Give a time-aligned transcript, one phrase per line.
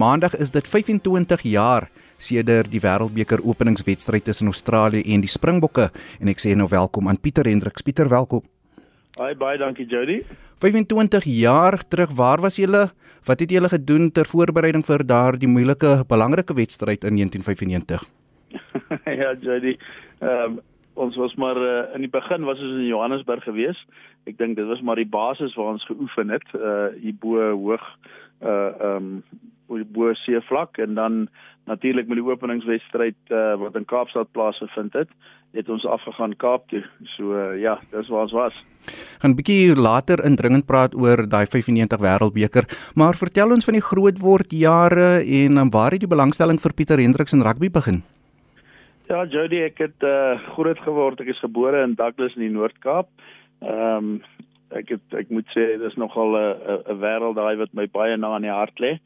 [0.00, 5.90] Maandag is dit 25 jaar sedert die Wêreldbeker openingswedstryd tussen Australië en die Springbokke
[6.22, 7.84] en ek sê nou welkom aan Pieter Hendriks.
[7.84, 8.40] Pieter, welkom.
[9.18, 10.22] Baie baie dankie Jody.
[10.64, 12.86] 25 jaar terug, waar was julle?
[13.28, 18.08] Wat het julle gedoen ter voorbereiding vir daardie moeilike belangrike wedstryd in 1995?
[19.20, 19.76] ja, Jody.
[20.24, 20.58] Ehm um,
[21.00, 23.78] ons was maar uh, in die begin was ons in Johannesburg gewees.
[24.28, 27.84] Ek dink dit was maar die basis waar ons geoefen het, uh hier bo hoog
[28.40, 31.28] uh ehm um, bo see vlak en dan
[31.70, 35.10] natuurlik met die openingswedstryd uh, wat in Kaapstad plaasgevind het,
[35.54, 36.82] het ons afgegaan Kaap toe.
[37.16, 38.56] So uh, ja, dis waar ons was.
[39.22, 43.88] Gaan 'n bietjie later indringend praat oor daai 95 Wêreldbeker, maar vertel ons van die
[43.90, 48.02] grootword jare en um, waar het die belangstelling vir Pieter Hendriks in rugby begin?
[49.08, 51.20] Ja, Jody, ek het uh, groot geword.
[51.20, 53.08] Ek is gebore in Douglas in die Noord-Kaap.
[53.60, 54.20] Ehm um,
[54.70, 56.54] ek het ek moet sê dis nogal 'n
[56.94, 59.00] 'n wêreld daai wat my baie na in die hart lê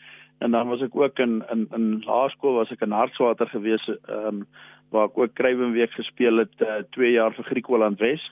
[0.44, 4.26] en dan was ek ook in in in laerskool was ek in Hartswater gewees ehm
[4.26, 4.46] um,
[4.92, 6.52] waar ek ook Kruiwenweek gespeel het
[6.94, 8.22] 2 uh, jaar vir Griekeland Wes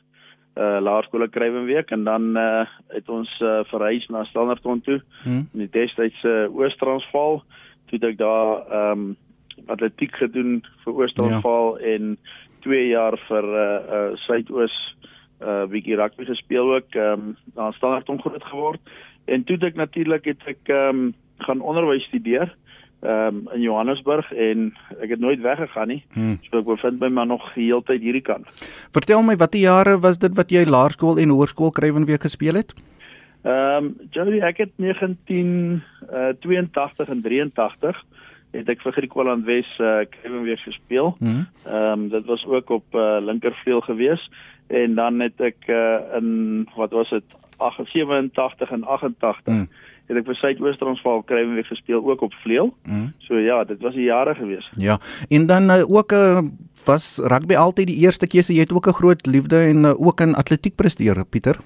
[0.61, 5.49] uh laerskool Kruiwenweek en dan uh het ons uh, verhuis na Standerton toe hmm.
[5.53, 7.43] in die destydse uh, Oos-Transvaal
[7.89, 9.17] toe ek daar ehm um,
[9.73, 11.95] atletiek gedoen vir Oos-Transvaal ja.
[11.95, 12.17] en
[12.67, 13.65] 2 jaar vir uh,
[13.97, 14.77] uh Suidoos
[15.41, 20.25] uh bietjie rugby gespeel ook ehm um, na Standerton groot geword en toe ek natuurlik
[20.35, 21.13] het ek ehm um,
[21.43, 22.55] gaan onderwys studeer
[23.03, 26.05] ehm um, in Johannesburg en ek het nooit weggegaan nie.
[26.15, 26.39] Hmm.
[26.47, 28.47] So ek bevind my maar nog heeltyd hierdie kant.
[28.95, 32.71] Vertel my watter jare was dit wat jy laerskool en hoërskool Kruiwenweek gespeel het?
[33.43, 37.99] Ehm um, Jody ek het 1982 uh, en 83
[38.53, 41.17] het ek vir Griekeland Wes uh, Kruiwenweek gespeel.
[41.19, 41.51] Hmm.
[41.67, 42.07] Ehm hmm.
[42.07, 44.31] um, dit was ook op uh, linkervleuel gewees
[44.71, 47.25] en dan het ek uh, in wat was dit
[47.59, 49.67] 87 en 88 hmm
[50.09, 52.73] het ek vir Suidoos-Transvaal kry weer gespeel ook op vleuel.
[52.85, 53.13] Mm.
[53.27, 54.69] So ja, dit was die jare gewees.
[54.73, 54.99] Ja.
[55.29, 56.45] En dan uh, ook 'n uh, eh,
[56.85, 58.55] was rugby altyd die eerste keuse.
[58.55, 61.57] Jy het ook 'n groot liefde en uh, ook in atletiek presteer, Pieter.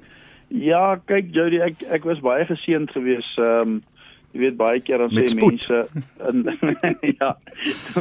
[0.48, 3.38] Ja, kyk Jody, ek ek was baie geseënd geweest.
[3.38, 3.82] Ehm um,
[4.36, 5.82] jy weet baie keer dan sê mense
[6.28, 6.44] in
[7.20, 7.32] ja,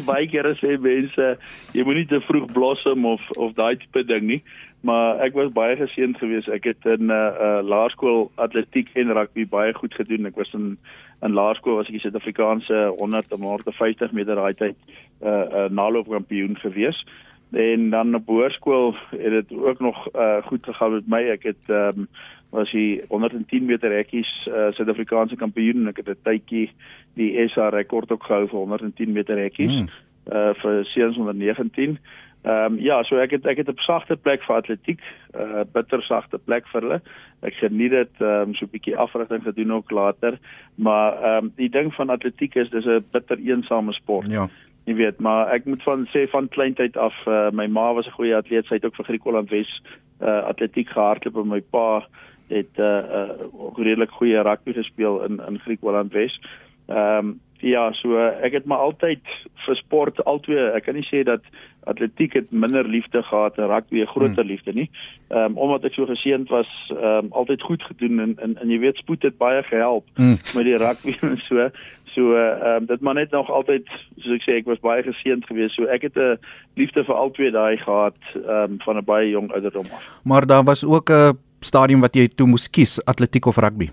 [0.03, 1.31] baie keer sê mense
[1.71, 4.41] jy moenie te vroeg blossom of of daai tipe ding nie
[4.85, 6.49] maar ek was baie geseënd geweest.
[6.53, 10.29] Ek het in 'n uh, uh, laerskool atletiek en rugby baie goed gedoen.
[10.29, 10.77] Ek was in
[11.25, 15.69] in laerskool was ek die Suid-Afrikaanse 100 en 150 meter daai tyd 'n uh, uh,
[15.69, 17.09] naloopkampioen geweest.
[17.53, 21.23] En dan op hoërskool het dit ook nog uh, goed gegaan met my.
[21.33, 22.07] Ek het um,
[22.55, 26.69] was hy 110 meter hekkies uh, Suid-Afrikaanse kampioen en ek het 'n tydjie
[27.19, 29.89] die SA rekord ook gehou vir 110 meter hekkies mm.
[30.31, 31.99] uh, vir seuns onder 19.
[32.45, 35.01] Ehm um, ja, so ek het ek het 'n sagte plek vir atletiek,
[35.33, 37.01] 'n uh, bitter sagte plek vir hulle.
[37.41, 40.37] Ek geniet dit ehm um, so 'n bietjie afrigting gedoen ook later,
[40.75, 44.29] maar ehm um, die ding van atletiek is dis 'n bitter eensame sport.
[44.29, 44.49] Ja.
[44.85, 48.17] Jy weet, maar ek moet van sê van kleintyd af uh, my ma was 'n
[48.17, 49.81] goeie atleet, sy het ook vir Griekeland Wes
[50.21, 52.07] uh, atletiek gehardloop en my pa
[52.47, 56.41] het 'n uh, uh, redelik goeie rugby gespeel in in Griekeland Wes.
[56.87, 59.23] Ehm um, Ja, so ek het maar altyd
[59.65, 61.41] vir sport altyd ek kan nie sê dat
[61.89, 64.51] atletiek het minder liefde gehad en rugby 'n groter hmm.
[64.51, 64.89] liefde nie.
[65.29, 68.69] Ehm um, omdat ek so geseënd was, ehm um, altyd goed gedoen en en, en
[68.69, 70.37] jy weet spoed het baie gehelp hmm.
[70.55, 71.69] met die rugby en so.
[72.13, 75.45] So ehm um, dit maar net nog altyd soos ek sê ek was baie geseënd
[75.45, 75.75] geweest.
[75.75, 76.37] So ek het 'n
[76.75, 80.21] liefde vir albei daai gehad ehm um, van 'n baie jong ouderdom af.
[80.23, 83.89] Maar daar was ook 'n stadium wat jy toe moes kies, atletiek of rugby.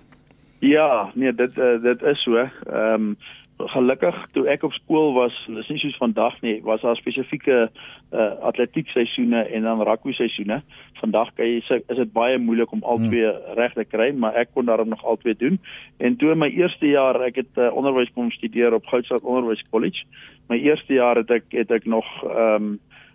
[0.63, 2.37] Ja, nee, dit uh, dit is so.
[2.37, 3.15] Ehm um,
[3.69, 8.29] gelukkig toe ek op skool was, dis nie soos vandag nie, was daar spesifieke uh,
[8.49, 10.57] atletiek seisoene en dan rugby seisoene.
[10.99, 13.53] Vandag kan jy sê is dit baie moeilik om albei hmm.
[13.59, 15.59] reg te kry, maar ek kon daarom nog albei doen.
[16.03, 19.63] En toe in my eerste jaar, ek het uh, onderwys kom studeer op Goudstad Onderwys
[19.69, 20.07] College.
[20.51, 22.73] My eerste jaar het ek het ek nog ehm um,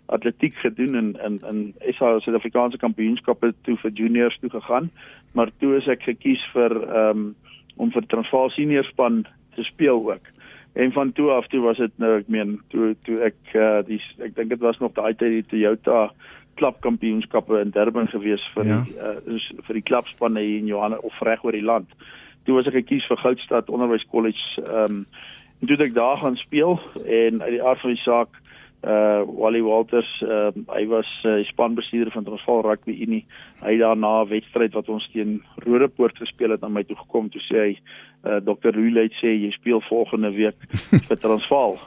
[0.09, 4.89] atletiek gedoen en in in SA Suid-Afrikaanse kampioenskappe toe vir juniors toe gegaan,
[5.31, 7.35] maar toe is ek gekies vir ehm um,
[7.79, 9.21] om vir Transvaal senior span
[9.55, 10.25] te speel ook.
[10.73, 14.01] En van toe af toe was dit nou ek meen toe toe ek uh, die
[14.19, 16.09] ek dink dit was nog daai tyd die Toyota
[16.59, 18.81] klubkampioenskappe in Durban gewees vir ja.
[18.83, 21.87] die uh, vir die klubspanne hier in Johanna of reg oor die land.
[22.43, 25.03] Toe was ek gekies vir Goudstad Onderwys College ehm um,
[25.59, 29.61] en toe ek daar gaan speel en uit die aard van die saak uh Wally
[29.61, 33.25] Walters uh, hy was uh, spanbestuurder van Transvaal Rugby Unie.
[33.59, 37.41] Hy daarna 'n wedstryd wat ons teen Rodepoort gespeel het aan my toe gekom toe
[37.41, 37.73] sê hy
[38.25, 38.73] uh, Dr.
[38.75, 40.57] Ruilet sê jy speel volgende week
[41.09, 41.77] vir Transvaal.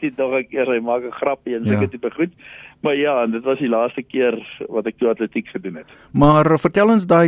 [0.00, 1.92] Dit dog ek eers hy maak 'n grapie en seker ja.
[1.94, 2.32] tipe goed.
[2.80, 4.38] Maar ja, en dit was die laaste keer
[4.70, 5.88] wat ek toe atletiek gedoen het.
[6.14, 7.26] Maar vertel ons daai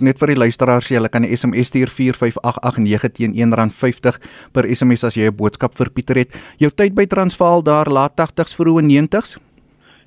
[0.00, 4.16] net vir die luisteraars, jy kan 'n SMS stuur 45889 teen R1.50
[4.52, 6.32] per SMS as jy 'n boodskap vir Pieter het.
[6.56, 9.38] Jou tyd by Transvaal daar laat 80s vroeë 90s?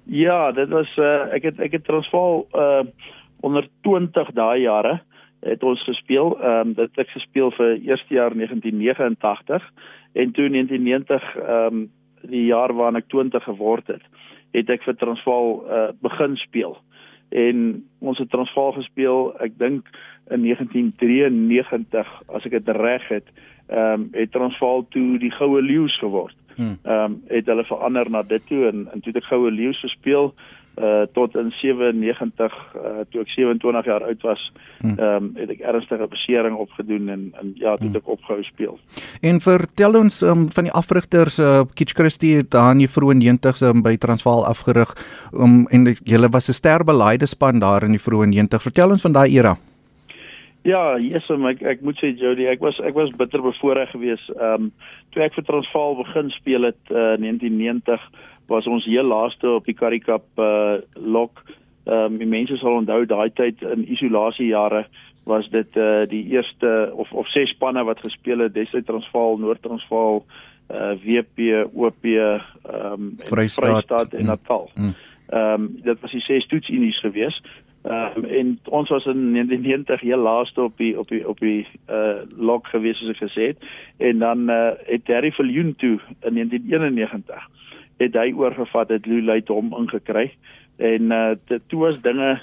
[0.05, 2.83] Ja, dit was uh, ek het ek het Transvaal uh
[3.43, 5.01] onder 20 daai jare
[5.43, 6.37] het ons gespeel.
[6.41, 9.71] Ehm um, dit het gespeel vir eerste jaar 1989
[10.13, 11.91] en toe 1990 ehm um,
[12.23, 14.03] die jaar waarin ek 20 geword het,
[14.51, 16.77] het ek vir Transvaal uh, begin speel.
[17.29, 19.89] En ons het Transvaal gespeel, ek dink
[20.31, 23.27] in 1993 as ek dit reg het,
[23.67, 26.37] ehm um, het Transvaal toe die Goue Leeu's geword.
[26.55, 26.77] Hmm.
[26.83, 29.79] Ehm um, het hulle verander na dit toe en en toe het ek Goue Leeu's
[29.79, 30.33] gespeel
[30.81, 34.95] uh tot in 97 uh toe ek 27 jaar oud was, hmm.
[34.97, 38.79] ehm um, het ek ernstige besering opgedoen en en ja, toe het ek opgehou speel.
[39.21, 43.61] En vertel ons um, van die afrigters uh Kitch Christie daar in die vroeë 90s
[43.61, 44.95] um, by Transvaal afgerig
[45.33, 48.61] um, en julle was 'n sterbeleide span daar in die vroeë 90.
[48.61, 49.57] Vertel ons van daai era.
[50.63, 54.29] Ja, yes, ek ek moet sê Jody, ek was ek was bitter bevoorreg geweest.
[54.31, 54.71] Ehm um,
[55.11, 57.99] toe ek vir Transvaal begin speel het uh 1990
[58.47, 61.43] was ons heel laaste op die Cup uh lok.
[61.85, 64.85] Ehm um, die mense sal onthou daai tyd in isolasiejare
[65.23, 70.23] was dit uh die eerste of of ses spanne wat gespeel het, Destyds Transvaal, Noord-Transvaal,
[70.71, 72.39] uh WP, OP, ehm
[72.73, 74.69] um, Vrystaat, Vrystaat en Natal.
[74.75, 74.83] Mm.
[74.83, 74.95] Mm.
[75.27, 77.47] Ehm um, dit was die ses toetsunies geweest.
[77.83, 81.67] Ehm um, en ons was in 1990 heel laaste op die op die op die
[81.89, 83.57] uh lok geweest soos ek gesê het.
[83.97, 87.49] En dan uh het Terry Viljoen toe in 1991
[87.97, 90.31] het hy oorgevat het Lou Luit hom ingekry
[90.77, 92.41] en uh toe was dinge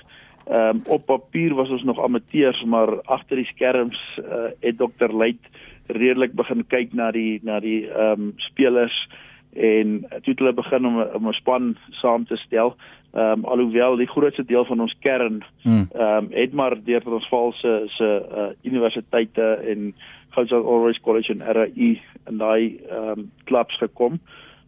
[0.51, 5.13] ehm um, op papier was ons nog amateurs maar agter die skerms uh, het dokter
[5.15, 5.51] Luit
[5.87, 9.09] redelik begin kyk na die na die ehm um, spelers
[9.51, 12.77] en toe het hulle begin om om 'n span saam te stel.
[13.13, 15.89] Ehm um, alhoewel die grootste deel van ons kern hmm.
[15.93, 19.95] ehm um, het maar deur ons valse se uh, universiteite en
[20.31, 24.21] Goudstad Always College en RAI en daai ehm um, klubs gekom.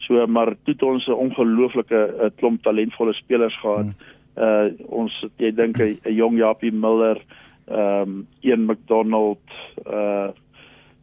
[0.07, 3.93] So maar toe het ons 'n ongelooflike uh, klomp talentvolle spelers gehad.
[3.93, 3.95] Hmm.
[4.37, 7.21] Uh ons jy dink 'n jong Japie Miller,
[7.69, 9.45] ehm um, Ian McDonald,
[9.87, 10.29] uh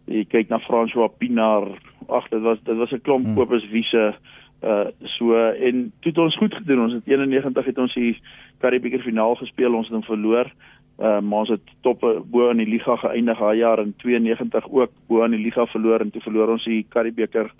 [0.05, 1.67] jy kyk na François Pinaar.
[2.07, 3.35] Ag dit was dit was 'n klomp hmm.
[3.35, 4.15] kopes wiese
[4.63, 6.79] uh so en toe het ons goed gedoen.
[6.79, 8.17] Ons het 91 het ons die
[8.57, 9.73] Karibeker finaal gespeel.
[9.73, 10.51] Ons het hom verloor.
[10.99, 14.91] Uh maar ons het top bo in die liga geëindig daai jaar in 92 ook
[15.07, 17.51] bo in die liga verloor en toe verloor ons die Karibeker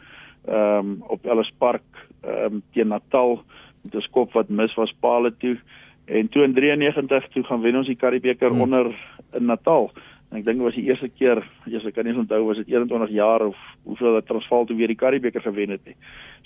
[0.46, 3.44] ehm um, op Ellis Park ehm um, teen Natal
[3.84, 5.58] met 'n skop wat mis was paale toe
[6.06, 8.62] en toe in 93 toe gaan wen ons die Karibeker hmm.
[8.62, 8.96] onder
[9.38, 9.92] in Natal.
[10.30, 12.70] En ek dink dit was die eerste keer, as ek kan nie onthou was dit
[12.70, 15.96] 21 jaar of hoeveel dat Transvaal toe weer die Karibeker gewen het nie.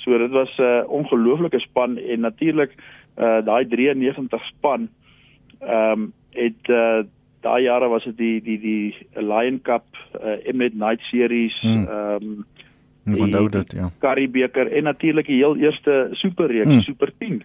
[0.04, 2.72] So dit was 'n uh, ongelooflike span en natuurlik
[3.18, 4.90] uh daai 93 span
[5.60, 7.04] ehm um, het uh
[7.42, 9.86] daai jare was dit die die die Lion Cup
[10.16, 11.88] uh Emet Night Series hmm.
[11.88, 12.30] ehm hmm.
[12.30, 12.46] um,
[13.04, 13.90] Ek onthou dit, ja.
[14.00, 16.82] Karibeker en natuurlik die heel eerste superreeks, mm.
[16.88, 17.42] Super 10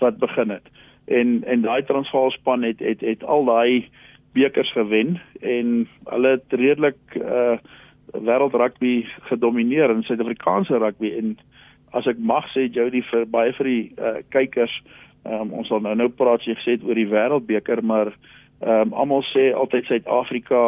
[0.00, 0.68] wat begin het.
[1.04, 3.88] En en daai Transvaal span het het het al daai
[4.36, 7.58] bekers gewen en hulle het redelik uh
[8.06, 11.34] wêreld rugby gedomeineer in Suid-Afrikaanse rugby en
[11.90, 14.72] as ek mag sê Jody vir baie vir die uh kykers
[15.24, 18.12] um, ons sal nou nou praat jy gesê oor die wêreldbeker maar
[18.60, 20.62] um, almal sê altyd Suid-Afrika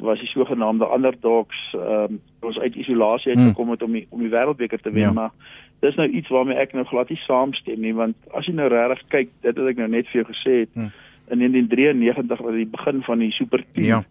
[0.00, 4.20] was die sogenaamde underdogs ehm um, ons uit isolasie uit gekom het om die, om
[4.20, 5.12] die wêreldbeker te wen ja.
[5.12, 5.30] maar
[5.80, 9.04] dis nou iets waarmee ek nou glad nie saamstem nie want as jy nou regtig
[9.14, 10.90] kyk dit wat ek nou net vir jou gesê het hmm.
[11.30, 14.02] in 1993 was die begin van die super 10 ja.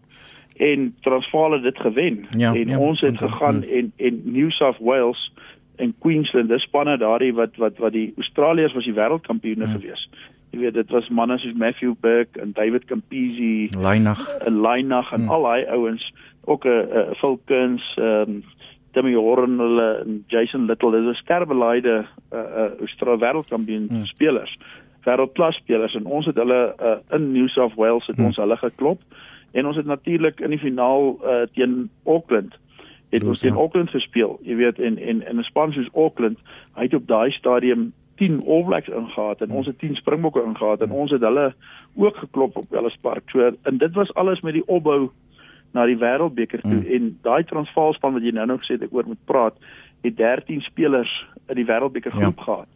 [0.70, 3.78] en Transvaal het dit gewen ja, en ja, ons het gegaan hmm.
[3.78, 5.32] en en New South Wales
[5.76, 9.78] en Queensland dis spanne daardie wat wat wat die Australiërs was die wêreldkampioene hmm.
[9.78, 10.08] gewees
[10.50, 15.30] jy weet dit was manne soos Matthew Burke en David Campisi, Lynag, Lynag en hmm.
[15.30, 16.12] al daai ouens,
[16.44, 18.42] ook 'n uh, uh, Falcons, ehm um,
[18.92, 24.06] Timmy Horn hulle en Jason Little, dis 'n sterbeleide uh, uh, Australiese wêreldkampioen hmm.
[24.06, 24.58] spelers.
[25.04, 28.24] Wêreldklas spelers en ons het hulle uh, in New South Wales het hmm.
[28.24, 29.00] ons hulle geklop
[29.52, 32.58] en ons het natuurlik in die finaal uh, teen Auckland
[33.10, 33.58] het ons teen ja.
[33.58, 34.38] Auckland gespeel.
[34.42, 36.38] Jy weet en en in 'n span soos Auckland,
[36.74, 40.84] hy het op daai stadium 10 All Blacks ingehaat en ons het 10 Springbokke ingehaat
[40.84, 41.50] en ons het hulle
[41.96, 43.30] ook geklop op Ellis Park.
[43.32, 45.10] So en dit was alles met die opbou
[45.76, 46.88] na die Wêreldbeker toe mm.
[46.94, 49.56] en daai Transvaal span wat jy nou nog gesê het ek oor moet praat,
[50.04, 51.12] het 13 spelers
[51.48, 52.48] in die Wêreldbeker groep ja.
[52.48, 52.70] gehad.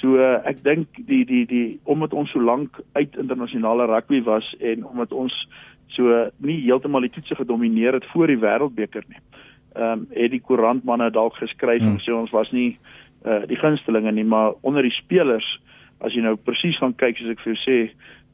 [0.00, 4.86] So ek dink die die die omdat ons so lank uit internasionale rugby was en
[4.86, 5.34] omdat ons
[5.94, 9.20] so nie heeltemal die toetse gedomeineer het voor die wêreldbeker nie.
[9.74, 11.96] Ehm um, het die koerantmanne dalk geskryf hmm.
[11.96, 12.78] en sê ons was nie
[13.24, 15.46] uh die gunstelinge nie, maar onder die spelers
[16.04, 17.78] as jy nou presies gaan kyk soos ek vir jou sê,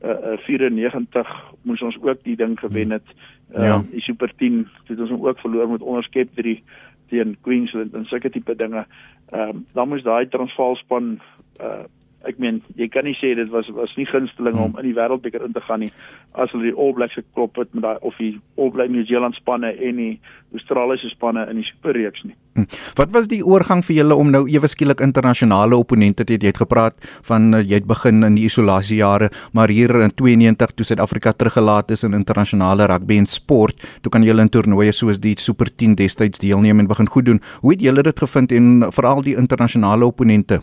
[0.02, 1.34] uh, uh 94
[1.68, 3.14] moes ons ook die ding gewen het.
[3.54, 3.78] Ehm ja.
[3.90, 6.62] die Super 10 het ons ook verloor met onderskep 3
[7.10, 8.86] teen Queensland en sulke tipe dinge.
[9.30, 11.18] Ehm um, dan moes daai Transvaal span
[11.60, 11.86] uh
[12.28, 14.74] ek meen jy kan nie sê dit was was nie gunsteling hmm.
[14.74, 15.92] om in die wêreldbeker in te gaan nie
[16.34, 19.38] as hulle die All Blacks geklop het met daai of die All Black New Zealand
[19.38, 20.12] spanne en die
[20.52, 22.34] Australiese spanne in die superreeks nie.
[22.58, 22.66] Hmm.
[22.98, 26.40] Wat was die oorgang vir julle om nou ewe skielik internasionale opponente te hê?
[26.42, 26.98] Jy het gepraat
[27.28, 31.94] van uh, jy het begin in die isolasiejare, maar hier in 92 toe Suid-Afrika teruggelaat
[31.94, 35.94] is in internasionale rugby en sport, toe kan julle in toernooie soos die Super 10
[36.00, 37.40] destyds deelneem en begin goed doen.
[37.62, 40.60] Hoe het julle dit gevind en veral die internasionale opponente?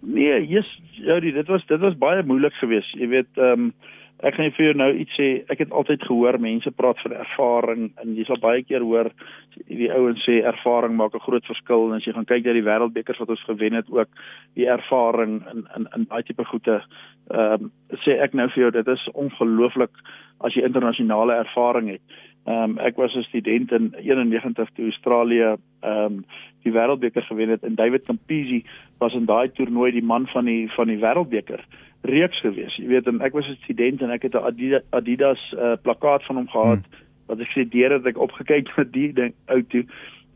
[0.00, 2.92] Nee, yes, ja, dit was dit was baie moeilik geweest.
[2.98, 3.72] Jy weet, ehm um,
[4.26, 5.28] ek gaan vir jou nou iets sê.
[5.52, 9.10] Ek het altyd gehoor mense praat van ervaring en jy sal baie keer hoor
[9.68, 12.66] die ouens sê ervaring maak 'n groot verskil en as jy gaan kyk na die
[12.66, 14.08] wêreldbekers wat ons gewen het ook
[14.54, 16.82] die ervaring in in in baie tipe goede
[17.30, 17.72] ehm um,
[18.04, 19.94] sê ek nou vir jou dit is ongelooflik
[20.40, 22.02] as jy internasionale ervaring het.
[22.46, 26.24] Ehm um, ek was 'n student in 91 toe Australië ehm um,
[26.64, 28.64] die wêreldbeker gewen het en David Campisi
[28.98, 31.62] was in daai toernooi die man van die van die wêreldbeker
[32.02, 32.76] reeks gewees.
[32.76, 36.36] Jy weet ek was 'n student en ek het 'n Adidas, Adidas uh, plakkaat van
[36.36, 37.06] hom gehad hmm.
[37.26, 39.84] wat ek sê deur het ek opgekyk na die ding ou toe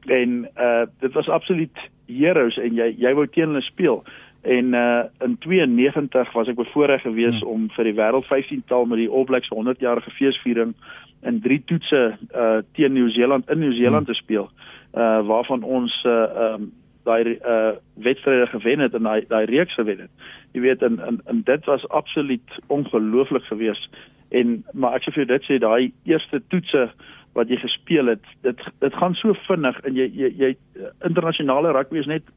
[0.07, 4.03] en uh dit was absoluut heroes en jy jy wou teen hulle speel.
[4.43, 7.49] En uh in 92 was ek bevoorreg gewees hmm.
[7.49, 10.75] om vir die wêreld 15 taal met die All Blacks 100 jarige feesviering
[11.23, 14.15] in drie toetse uh teen Nieu-Seeland in Nieu-Seeland hmm.
[14.15, 14.51] te speel.
[14.95, 16.73] Uh waarvan ons uh um
[17.05, 20.11] daai uh wedstryde gewen het en daai daai reeks gewen het.
[20.53, 23.89] Jy weet en en, en dit was absoluut ongelooflik geweest
[24.31, 26.91] en maar ek sê vir jou dit sê daai eerste toetse
[27.33, 30.55] wat jy gespeel het, dit dit gaan so vinnig en jy jy, jy
[31.09, 32.29] internasionale rugby is net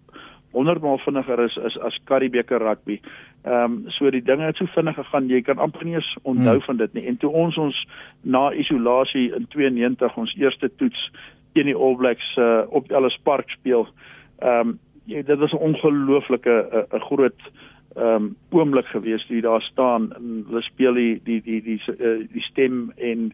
[0.56, 3.02] 100 maal vinniger is as as Karibeker rugby.
[3.44, 6.56] Ehm um, so die dinge het so vinnig gegaan, jy kan amper nie eens onthou
[6.56, 6.66] hmm.
[6.68, 7.06] van dit nie.
[7.12, 7.82] En toe ons ons
[8.22, 11.10] na isolasie in 92 ons eerste toets
[11.54, 13.88] teen die All Blacks uh, op Ellis Park speel.
[14.40, 17.42] Ehm um, jy dit was 'n ongelooflike 'n groot
[17.96, 20.14] ehm um, oomblik geweest hier daar staan.
[20.14, 23.32] En hulle speel die die die die die, uh, die stem en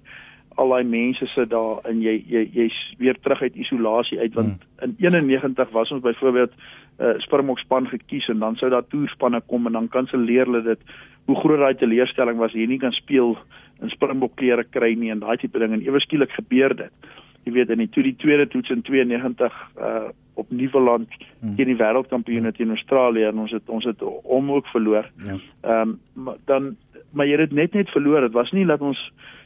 [0.55, 4.33] al daai mense sit daar en jy jy jy's weer terug uit isolasie uit.
[4.33, 4.95] Want hmm.
[4.99, 6.51] in 91 was ons byvoorbeeld
[6.99, 10.79] uh, Springbok span gekies en dan sou daar toerspanne kom en dan kanselleer hulle dit.
[11.25, 13.37] Hoe groot daai teleurstelling was hier nie kan speel
[13.81, 15.73] in Springbok klere kry nie en daai tipe ding.
[15.73, 17.11] En ewe skielik gebeur dit.
[17.45, 21.09] Jy weet in die toe die tweede toets in 92 uh op Nieuweland
[21.39, 21.55] hmm.
[21.55, 22.57] teen die wêreldkampioene hmm.
[22.57, 25.11] teen Australië en ons het ons het hom ook verloor.
[25.25, 25.37] Ja.
[25.61, 26.75] Ehm um, dan
[27.11, 28.21] maar jy het net net verloor.
[28.21, 28.99] Dit was nie dat ons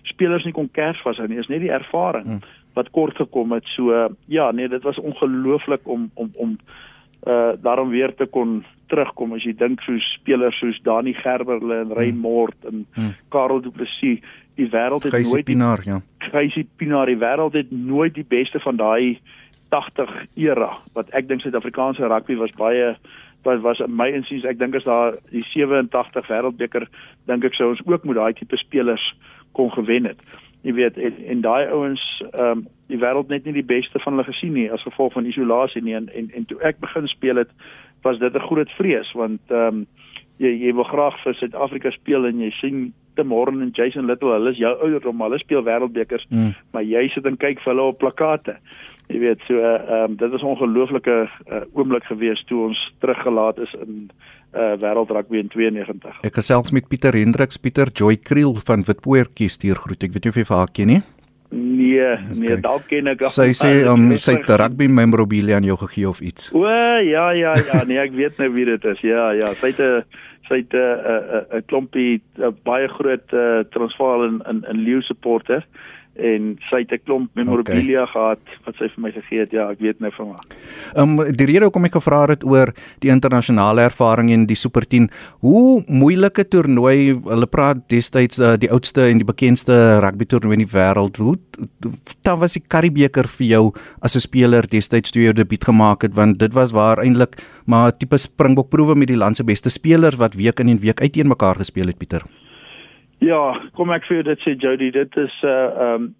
[0.03, 1.27] spelers nie kon kers was nie.
[1.27, 2.41] Dit is net die ervaring hmm.
[2.73, 3.65] wat kort gekom het.
[3.75, 6.57] So uh, ja, nee, dit was ongelooflik om om om
[7.27, 11.93] uh daarom weer te kon terugkom as jy dink so spelers soos Dani Gerberle en
[11.97, 12.69] Raymond hmm.
[12.69, 13.13] en hmm.
[13.33, 14.21] Karel Du Plessis
[14.55, 18.59] die wêreld het Geisie nooit Pinaar ja Geisie Pinaar die wêreld het nooit die beste
[18.59, 19.17] van daai
[19.75, 20.15] 80
[20.47, 22.95] era wat ek dink Suid-Afrikaanse rugby was baie
[23.45, 26.87] wat was in my insiens ek dink as daar die 87 wêreldbeker
[27.29, 29.05] dink ek sou ons ook met daai tipe spelers
[29.57, 30.21] kon gewen het
[30.65, 34.13] jy weet en, en daai ouens ehm um, die wêreld net nie die beste van
[34.13, 37.41] hulle gesien nie as gevolg van isolasie nie en en, en toe ek begin speel
[37.41, 37.53] het
[38.05, 39.87] was dit 'n groot vrees want ehm um,
[40.37, 44.33] jy jy wil graag vir Suid-Afrika speel en jy sien Tim Horn en Jason Little,
[44.35, 46.51] hulle is jou ouderdom, hulle speel wêreldbekers, mm.
[46.75, 48.57] maar jy sit en kyk vir hulle op plakate.
[49.07, 51.17] Jy weet, so eh, ehm um, dit was 'n ongelooflike
[51.51, 54.09] uh, oomblik geweest toe ons teruggelaat is in
[54.55, 56.21] uh wêreldrugby in 92.
[56.23, 60.03] Ek gesels met Pieter Hendriks, Pieter Joy Kriel van Witpoortjie stuur groet.
[60.03, 61.01] Ek weet nie of jy vir haar ken nie.
[61.49, 62.61] Nee, nee, okay.
[62.61, 63.25] dalk ken ek.
[63.31, 66.49] Sy sê om um, sy te rugby memorabilia aan jou gegee of iets.
[66.55, 69.03] O, ja, ja, ja, nee, ek weet nou wie dit is.
[69.05, 70.03] Ja, ja, sy het 'n
[70.47, 75.63] sy het 'n 'n klompie a baie groot uh, transvaal in in in leeu supporter
[76.15, 78.11] en sy het 'n klomp memorabilia okay.
[78.11, 79.51] gehad wat sy vir my gegee het.
[79.51, 80.45] Ja, ek weet nou van haar.
[80.95, 84.87] Ehm um, die rede hoekom ek gevra het oor die internasionale ervaring in die Super
[84.87, 90.53] 10, hoe moeilike toernooi, hulle praat destyds uh, die oudste en die bekendste rugby toernooi
[90.53, 91.17] in die wêreld.
[91.17, 91.37] Hoe
[92.21, 96.01] dan was die Karibeker vir jou as 'n speler destyds toe jy jou debuut gemaak
[96.01, 99.69] het want dit was waar eintlik maar tipe Springbok proewe met die land se beste
[99.69, 102.23] spelers wat week in en week uit teen mekaar gespeel het Pieter.
[103.23, 106.15] Ja, kom ek vir jou dit sê Jody, dit is 'n uh, ehm um,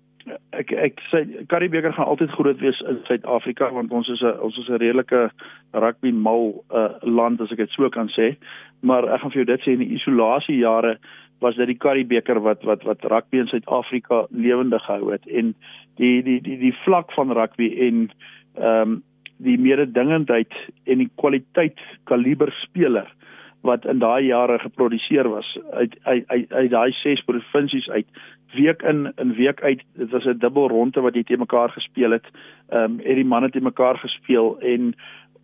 [0.57, 1.21] ek ek sê
[1.51, 5.29] Karibeker gaan altyd groot wees in Suid-Afrika want ons is 'n ons is 'n redelike
[5.73, 8.35] rugby mal uh, land as ek dit so kan sê.
[8.81, 10.97] Maar ek gaan vir jou dit sê in die isolasie jare
[11.41, 15.53] was dit die Karibeker wat wat wat rugby in Suid-Afrika lewendig gehou het en
[15.97, 18.09] die die die die vlak van rugby en
[18.55, 19.03] ehm um,
[19.37, 20.53] die mededingendheid
[20.85, 23.09] en die kwaliteit kaliber speler
[23.65, 25.57] wat in daai jare geproduseer was.
[25.72, 28.07] Uit uit uit, uit daai ses provinsies uit
[28.55, 32.12] week in in week uit dit was 'n dubbel ronde wat jy te mekaar gespeel
[32.12, 32.27] het.
[32.69, 34.95] Ehm um, het die manne te mekaar gespeel en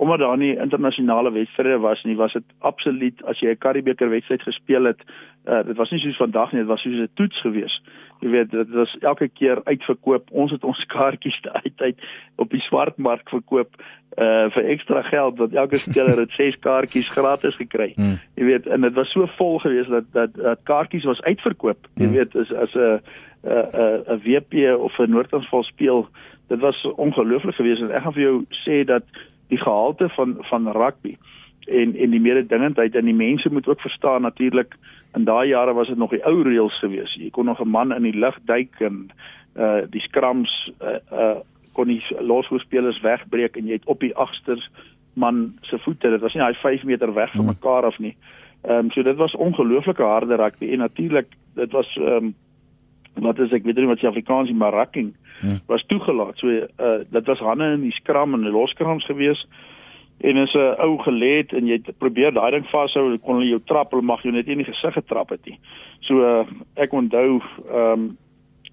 [0.02, 4.42] omdat daar nie internasionale wedstryde was nie, was dit absoluut as jy 'n Karibeker wedstryd
[4.42, 5.02] gespeel het,
[5.46, 7.82] uh, dit was nie soos vandag nie, dit was soos 'n toets gewees.
[8.20, 10.32] Jy weet, dit was elke keer uitverkoop.
[10.32, 11.98] Ons het ons kaartjies uit uit
[12.36, 13.70] op die swartmark verkoop
[14.18, 17.92] uh vir ekstra geld wat elke speler het 6 kaartjies gratis gekry.
[17.96, 18.20] Hmm.
[18.36, 21.88] Jy weet, en dit was so vol gewees dat dat dat kaartjies was uitverkoop.
[21.96, 22.16] Jy hmm.
[22.16, 23.00] weet, as as 'n
[23.44, 26.08] 'n 'n WP of 'n Noord-Transvaal speel,
[26.48, 29.04] dit was ongelooflik geweest en ek gaan vir jou sê dat
[29.52, 31.18] die gehalte van van rugby
[31.68, 34.76] en en die mededingendheid en die mense moet ook verstaan natuurlik
[35.14, 37.16] in daai jare was dit nog die ou reëls gewees.
[37.20, 39.10] Jy kon nog 'n man in die lug duik en
[39.56, 41.40] uh die skrams uh, uh
[41.74, 44.70] kon nie losvoetspelers wegbreek en jy het op die agster
[45.14, 46.10] man se voete.
[46.10, 47.54] Dit was nie hy 5 meter weg van hmm.
[47.56, 48.16] mekaar af nie.
[48.62, 52.36] Ehm um, so dit was ongelooflike harde rugby en natuurlik dit was ehm um,
[53.14, 55.60] wat is ek weet nie wat se Afrikaans is maar racking hmm.
[55.68, 56.38] was toegelaat.
[56.38, 59.46] So uh dit was hande in die skram en die loskrams gewees.
[60.22, 63.92] En as 'n ou gelê en jy probeer daai ding vashou, kon hulle jou trap,
[63.92, 65.60] hulle mag jou net nie in die gesig getrap het nie.
[66.02, 67.42] So uh ek onthou
[67.74, 68.18] um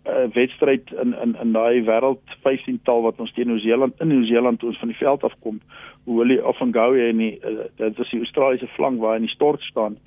[0.08, 4.64] 'n wedstryd in in in daai wêreld 15 tal wat ons teen Nieu-Seeland in Nieu-Seeland
[4.64, 5.60] ons van die veld af kom.
[6.04, 9.26] Hoe hulle af van Goue en die uh, dit was die Australiese flank waar in
[9.28, 9.98] die stort staan.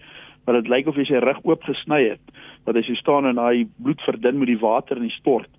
[0.45, 2.21] Maar dit lyk of hy sy rug oop gesny het.
[2.65, 5.49] Dat hy so staan en hy bloed verdun met die water in die stort.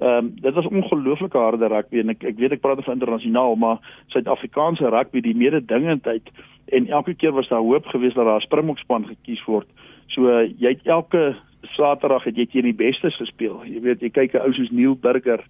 [0.00, 3.56] Ehm um, dit was ongelooflike harde rugby en ek ek weet ek praat van internasionaal
[3.60, 3.78] maar
[4.14, 6.30] Suid-Afrikaanse rugby die mededingendheid
[6.72, 9.68] en elke keer was daar hoop geweest dat daar 'n Springbokspan gekies word.
[10.06, 13.62] So uh, jy het elke Saterdag het jy teen die bestes gespeel.
[13.64, 15.44] Jy weet jy kyk 'n ou soos Neil Burger,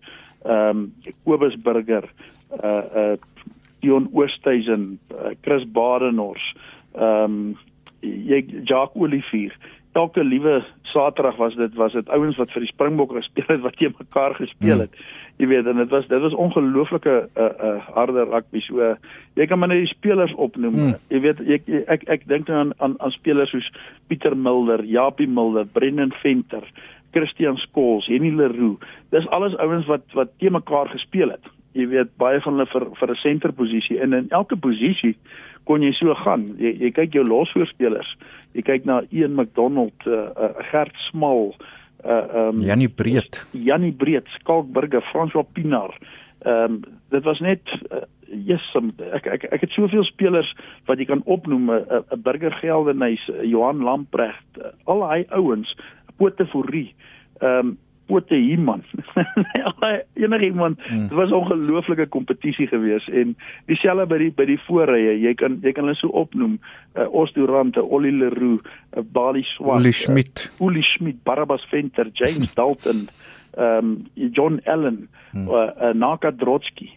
[0.45, 0.93] ehm um,
[1.25, 2.05] Kobus Burger,
[2.63, 3.17] uh uh
[3.81, 6.57] Dion Oosthuizen, uh, Chris Badenhorst,
[6.95, 7.57] ehm um,
[8.03, 9.55] jy Jacques Olivier
[9.93, 13.77] elke liewe Saterdag was dit was dit ouens wat vir die Springbokke gespeel het wat
[13.77, 14.87] teen mekaar gespeel hmm.
[14.87, 14.97] het.
[14.97, 15.21] Hmm.
[15.41, 18.95] Jy weet en dit was dit was ongelooflike 'n uh, uh, harde rugby so uh,
[19.35, 20.75] jy kan maar net die spelers opnoem.
[20.75, 20.95] Hmm.
[21.09, 23.73] Jy weet ek ek ek dink aan aan aan spelers soos
[24.07, 26.65] Pieter Mulder, Japie Mulder, Brendan Venter,
[27.13, 28.79] Christian Skols, Henny Leroux.
[29.11, 31.45] Dis alles ouens wat wat teen mekaar gespeel het.
[31.73, 35.17] Jy weet baie van hulle vir vir 'n senterposisie en in elke posisie
[35.65, 36.55] kon jy so gaan.
[36.59, 38.17] Jy jy kyk jou losvoorspelers.
[38.55, 41.55] Jy kyk na Ian McDonald, uh, uh, Gert Smal,
[42.05, 43.47] uh um Janie Breed.
[43.53, 45.95] Janie Breed, Skalkburger, François Pinaar.
[46.45, 50.49] Um dit was net uh, yes, um, ek ek ek het soveel spelers
[50.89, 55.25] wat jy kan opnoem, 'n uh, uh, Burger Geldenhuys, uh, Johan Lamprecht, uh, al hy
[55.31, 55.77] ouens,
[56.19, 56.95] Poteforie.
[57.41, 57.79] Um
[58.13, 58.85] Pote Himan.
[60.15, 61.09] Enige iemand, hmm.
[61.09, 65.59] dit was 'n ongelooflike kompetisie geweest en dieselfde by die by die voorrye, jy kan
[65.63, 66.59] jy kan hulle so opnoem,
[66.95, 72.53] uh, Osdurante, Ollie Leroux, uh, Bali Swart, Ollie Schmidt, uh, Ollie Schmidt, Barabbas Venter, James
[72.59, 73.09] Dalton,
[73.57, 75.49] ehm um, John Allen, hmm.
[75.49, 76.91] uh, uh, Naka Drotsky.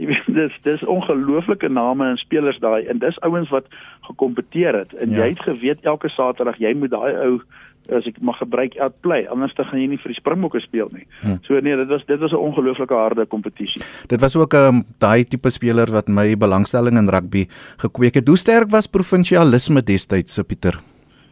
[0.00, 3.68] Jy weet dis dis ongelooflike name en spelers daai en dis ouens wat
[4.08, 5.18] gekompeteer het en ja.
[5.22, 7.42] jy het geweet elke Saterdag jy moet daai ou
[7.90, 11.06] as ek mag gebruik outplay anders dan gaan jy nie vir die Springbokke speel nie.
[11.22, 11.40] Hmm.
[11.46, 13.82] So nee, dit was dit was 'n ongelooflike harde kompetisie.
[14.06, 18.14] Dit was ook 'n um, ehm, daai tipe speler wat my belangstelling in rugby gekweek
[18.14, 18.28] het.
[18.28, 20.80] Hoe sterk was provinsialisme destyds, Pieter?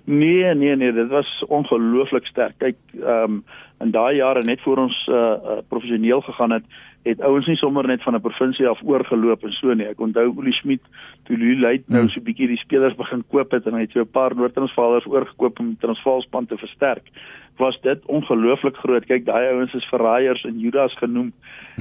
[0.04, 2.54] Nee, nee, nee, dit was ongelooflik sterk.
[2.58, 3.44] Kyk, ehm um,
[3.80, 6.64] in daai jare net voor ons uh, uh professioneel gegaan het,
[7.02, 9.86] het ouens nie sommer net van 'n provinsie af oorgeloop en so nie.
[9.86, 10.80] Ek onthou Olie Smit
[11.24, 12.10] toe Louis Luit nou hmm.
[12.10, 15.06] so 'n bietjie die spelers begin koop het en hy het so 'n paar Noord-Transvaalers
[15.06, 17.08] oorgekoop om Transvaalspan te versterk.
[17.56, 19.04] Was dit ongelooflik groot.
[19.04, 21.32] Kyk, daai ouens is verraaiers en Judas genoem.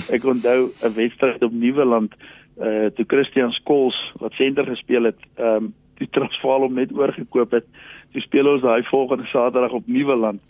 [0.10, 2.14] Ek onthou 'n wedstryd op Nieuweland
[2.60, 7.52] uh toe Christian Skols wat senter gespeel het, ehm um, die Transvaal om net oorgekoop
[7.52, 7.66] het.
[8.12, 10.42] Toe speel ons daai volgende Saterdag op Nieuweland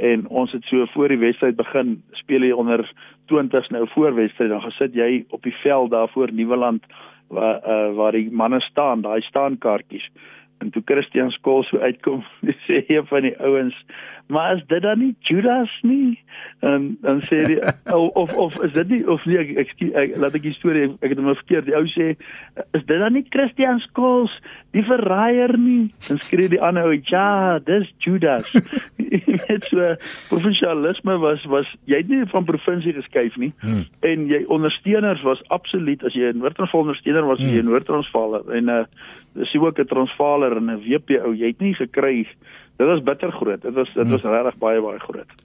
[0.00, 2.84] en ons het so voor die wedstryd begin speel jy onder
[3.32, 6.84] 20s nou voor wedstryd dan gesit jy op die veld daar voor Nieuweland
[7.28, 10.10] waar uh, waar die manne staan daai staankaartjies.
[10.58, 12.24] En toe Christian Skool so uitkom
[12.66, 13.76] sê een van die ouens
[14.30, 16.18] maar is dit dan nie Judas nie?
[16.60, 17.58] En dan sê hy
[18.22, 20.86] of of is dit nie of nee ek, ek, ek, ek laat ek die storie
[21.00, 21.68] ek het hom verkeerd.
[21.68, 22.14] Die ou sê
[22.76, 24.34] is dit dan nie Christian Skools
[24.76, 25.90] die verraaier nie?
[26.10, 28.52] En skree die ander ou ja dis Judas.
[29.50, 29.94] Net so
[30.30, 33.52] provinsialisme was was jy het nie van provinsie geskuif nie.
[33.60, 33.84] Hmm.
[34.06, 37.50] en jy ondersteuners was absoluut as jy 'n Noord-Transvaal ondersteuner was hmm.
[37.50, 38.84] jy 'n Noord-Transvaaler en uh,
[39.34, 42.26] dis ook 'n Transvaaler en 'n WP ou jy het nie gekry
[42.80, 43.62] dit was bitter groot.
[43.62, 44.32] Dit was dit was hmm.
[44.32, 45.38] regtig baie baie groot.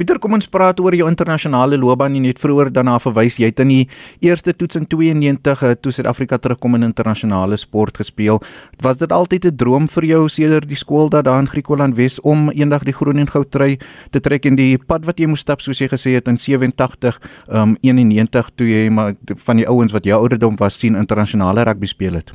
[0.00, 2.14] Pieter, kom ons praat oor jou internasionale loopbaan.
[2.16, 3.82] Jy het vroeër daarna verwys jy het in die
[4.24, 8.40] eerste toets in 92 eh, toe Suid-Afrika terugkom in internasionale sport gespeel.
[8.80, 12.20] Was dit altyd 'n droom vir jou sedert die skool dat daar in Griekeland Wes
[12.20, 13.78] om eendag die groen en goud trui
[14.10, 17.20] te trek in die pad wat jy moes stap soos jy gesê het in 87
[17.52, 21.86] um 91 toe jy maar van die ouens wat jou ouderdom was sien internasionale rugby
[21.86, 22.32] speel het?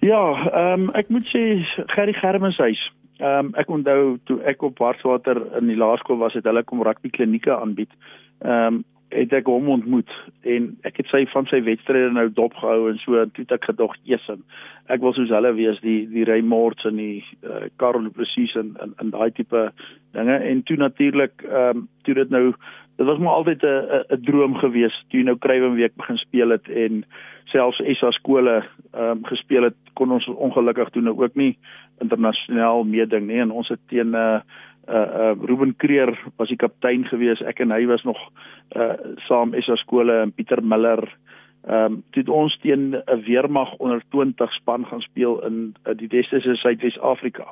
[0.00, 4.78] Ja, ehm um, ek moet sê Gerry Germenshuis Ehm um, ek onthou toe ek op
[4.82, 7.92] Warswater in die laerskool was, het hulle kom rugby klinieke aanbied.
[8.44, 10.10] Ehm um, het ek hom ontmoet
[10.50, 13.68] en ek het sy van sy wedstryde nou dopgehou en so en toe het ek
[13.68, 14.24] gedog eers
[14.90, 18.96] ek wil soos hulle wees die die Raymords en die uh, Karel presies en in
[19.04, 19.62] in daai tipe
[20.18, 22.50] dinge en toe natuurlik ehm um, toe dit nou
[22.98, 26.68] dit was maar altyd 'n 'n droom gewees toe nou Kruiwen week begin speel het
[26.68, 27.04] en
[27.52, 31.56] selfs SA skole ehm um, gespeel het kon ons ongelukkig toe nou ook nie
[32.00, 33.40] internasionaal meeding nie.
[33.40, 34.40] En ons het teen 'n uh,
[34.88, 37.40] uh, uh, Ruben Kreer was die kaptein gewees.
[37.40, 38.18] Ek en hy was nog
[38.76, 38.94] uh,
[39.26, 41.02] saam SA skole en Pieter Miller.
[41.66, 46.08] Ehm um, toe ons teen 'n weermag onder 20 span gaan speel in uh, die
[46.08, 47.50] Westerse Suidwes-Afrika.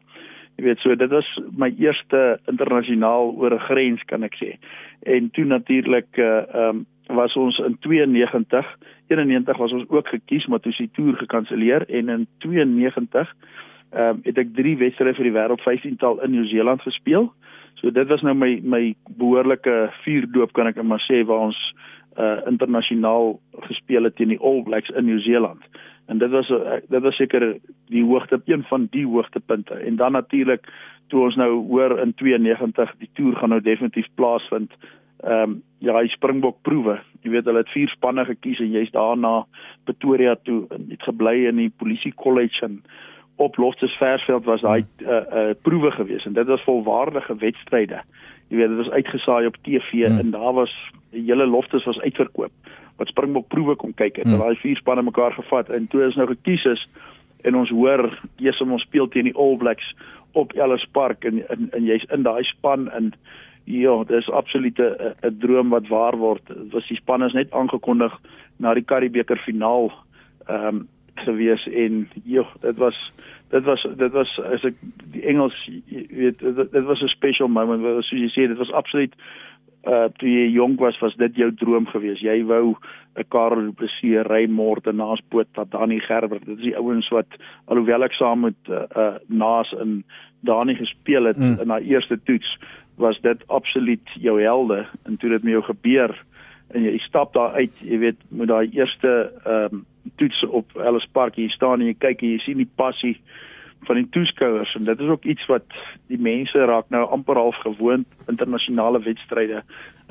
[0.57, 1.27] Jy weet so dit was
[1.57, 4.55] my eerste internasionaal oor 'n grens kan ek sê.
[5.03, 10.47] En toe natuurlik uh ehm um, was ons in 92 91 was ons ook gekies
[10.47, 13.35] maar toe is die toer gekanselleer en in 92
[13.95, 17.29] ehm um, het ek 3 wedstryde vir die wêreld 15tal in Nieu-Seeland gespeel.
[17.79, 21.61] So dit was nou my my behoorlike vuurdoop kan ek maar sê waar ons
[22.19, 23.39] uh internasionaal
[23.69, 25.63] gespeel het teen die All Blacks in Nieu-Seeland.
[26.07, 27.57] En dit was uh, dit was seker
[27.93, 29.75] die hoogte een van die hoogtepunte.
[29.75, 30.67] En dan natuurlik
[31.09, 34.73] toe ons nou hoor in 92 die toer gaan nou definitief plaasvind
[35.23, 36.99] ehm um, ja, hy Springbok proewe.
[37.23, 39.45] Jy weet hulle het vier spanne gekies en jy's daarna
[39.85, 42.79] Pretoria toe en het gebly in die polisie kollege en
[43.37, 45.09] op Loftus Versveld was daai hmm.
[45.09, 48.01] uh, uh, proewe gewees en dit was volwaardige wedstryde.
[48.49, 50.19] Jy weet dit was uitgesaai op TV hmm.
[50.19, 50.73] en daar was
[51.11, 52.53] die hele Loftus was uitverkoop
[52.97, 54.29] wat Springbok proewe kom kyk het.
[54.29, 54.39] Hmm.
[54.39, 56.89] Daai vier spanne mekaar gevat en toe is nou gekies is
[57.45, 58.07] en ons hoor
[58.61, 59.95] om ons speel teen die All Blacks
[60.33, 63.13] op Ellis Park en en, en jy's in daai span en
[63.65, 66.47] Ja, dis absoluut 'n droom wat waar word.
[66.47, 68.13] Dit was die span is net aangekondig
[68.57, 69.93] na die Karibeker finaal
[70.47, 73.13] ehm um, gewees en ja, dit was
[73.49, 74.75] dit was dit was as ek
[75.15, 75.71] die Engels
[76.11, 76.39] weet
[76.73, 79.15] dit was 'n special moment soos jy sê dit was absoluut
[79.87, 82.21] uh toe jy jonk was was dit jou droom gewees.
[82.21, 82.77] Jy wou
[83.17, 86.39] 'n Karel Plessis, Raymond en naas Boot dat Dani Gerber.
[86.45, 87.27] Dit is die ouens wat
[87.65, 90.05] alhoewel ek saam met uh, uh naas in
[90.41, 91.61] Dani gespeel het mm.
[91.61, 92.59] in daai eerste toets
[93.01, 96.15] was dit absoluut jou helde en toe dit met jou gebeur
[96.75, 99.85] en jy stap daar uit, jy weet, met daai eerste ehm um,
[100.21, 103.15] toets op Ellis Park, jy staan en jy kyk en jy sien die passie
[103.89, 105.65] van die toeskouers en dit is ook iets wat
[106.13, 109.63] die mense raak nou amper half gewoond internasionale wedstryde.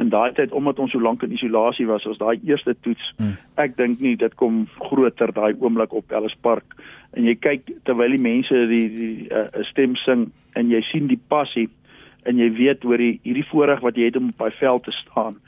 [0.01, 3.13] In daai tyd omdat ons so lank in isolasie was as daai eerste toets.
[3.17, 3.37] Hmm.
[3.61, 6.75] ek dink nie dit kom groter daai oomblik op Ellis Park.
[7.13, 11.21] En jy kyk terwyl die mense die die uh, stem sing en jy sien die
[11.29, 11.69] passie
[12.23, 14.91] en jy weet oor die hierdie voorreg wat jy het om op daai veld te
[14.91, 15.39] staan.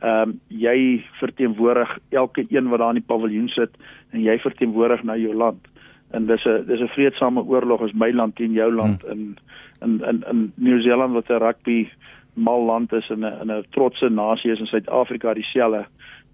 [0.00, 3.70] Ehm um, jy verteenwoordig elke een wat daar in die paviljoen sit
[4.10, 5.68] en jy verteenwoordig na jou land.
[6.10, 9.10] En dis 'n dis 'n vredesame oorlog is my land teen jou land hmm.
[9.12, 9.36] in
[9.82, 11.88] in in in Nieu-Seeland wat 'n rugby
[12.34, 15.86] mal land is en 'n 'n trotse nasie is in Suid-Afrika dieselfde.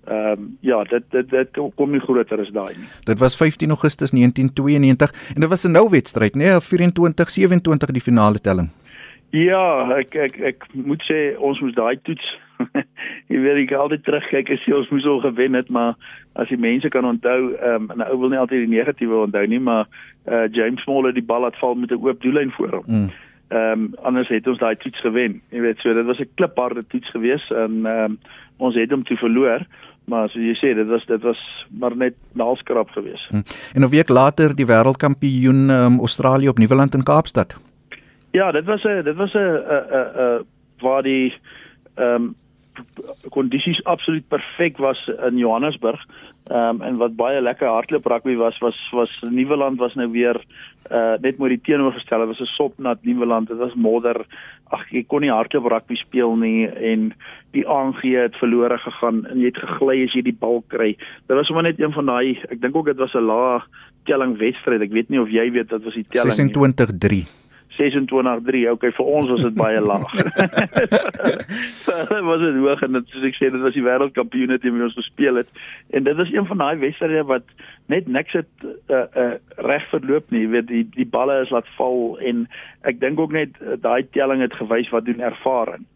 [0.06, 2.88] Ehm um, ja, dit dit dit kom nie groter as daai nie.
[3.04, 8.00] Dit was 15 Augustus 1992 en dit was 'n nou wedstryd, nee, 24 27 die
[8.00, 8.70] finale telling.
[9.30, 12.26] Ja, ek ek ek moet sê ons moes daai toets.
[13.32, 15.94] jy weet ek altyd terugkyk as jy ons moes al gewen het, maar
[16.40, 19.46] as die mense kan onthou, ehm um, en ou wil nie altyd die negatiewe onthou
[19.46, 19.86] nie, maar
[20.26, 22.84] uh James Smaller die bal het val met 'n oop doellyn voor hom.
[22.86, 23.10] Mm.
[23.50, 25.40] Ehm um, anders het ons daai toets gewen.
[25.50, 28.18] Jy weet, so dit was 'n klipharde toets geweest en ehm um,
[28.58, 29.66] ons het hom toe verloor.
[30.04, 33.30] Maar soos jy sê, dit was dit was maar net naalskrap geweest.
[33.30, 33.42] Mm.
[33.74, 37.69] En 'n week later die wêreldkampioen um, Australië op Nieuweland in Kaapstad.
[38.32, 40.46] Ja, dit was 'n dit was 'n 'n 'n
[40.80, 41.34] waar die
[41.94, 42.34] ehm um,
[43.28, 46.06] kondisies absoluut perfek was in Johannesburg.
[46.50, 50.40] Ehm um, en wat baie lekker hardloop rugby was was was Nieuweland was nou weer
[50.90, 53.48] uh net mooi die teenoorgestelde was 'n sopnat Nieuweland.
[53.48, 54.26] Dit was modder.
[54.68, 57.12] Ag jy kon nie hardloop rugby speel nie en
[57.50, 60.96] die ANG het verlore gegaan en jy het gegly as jy die bal kry.
[61.26, 63.60] Dit was sommer net een van daai ek dink ook dit was 'n lae
[64.04, 64.80] telling wedstryd.
[64.82, 67.39] Ek weet nie of jy weet wat was die telling 26-3.
[67.80, 68.62] 26-3.
[68.74, 70.12] Okay, vir ons was dit baie laag.
[71.86, 74.86] Hulle was dit hoog en dit soos ek sê, dit was die wêreldkampioene teen wie
[74.86, 75.50] ons gespeel het.
[75.96, 77.48] En dit is een van daai wedstryde wat
[77.92, 79.32] net niks het uh, uh,
[79.66, 80.44] reg verloop nie.
[80.44, 82.44] Jy weet die die balle is laat val en
[82.88, 85.86] ek dink ook net uh, daai telling het gewys wat doen ervaring.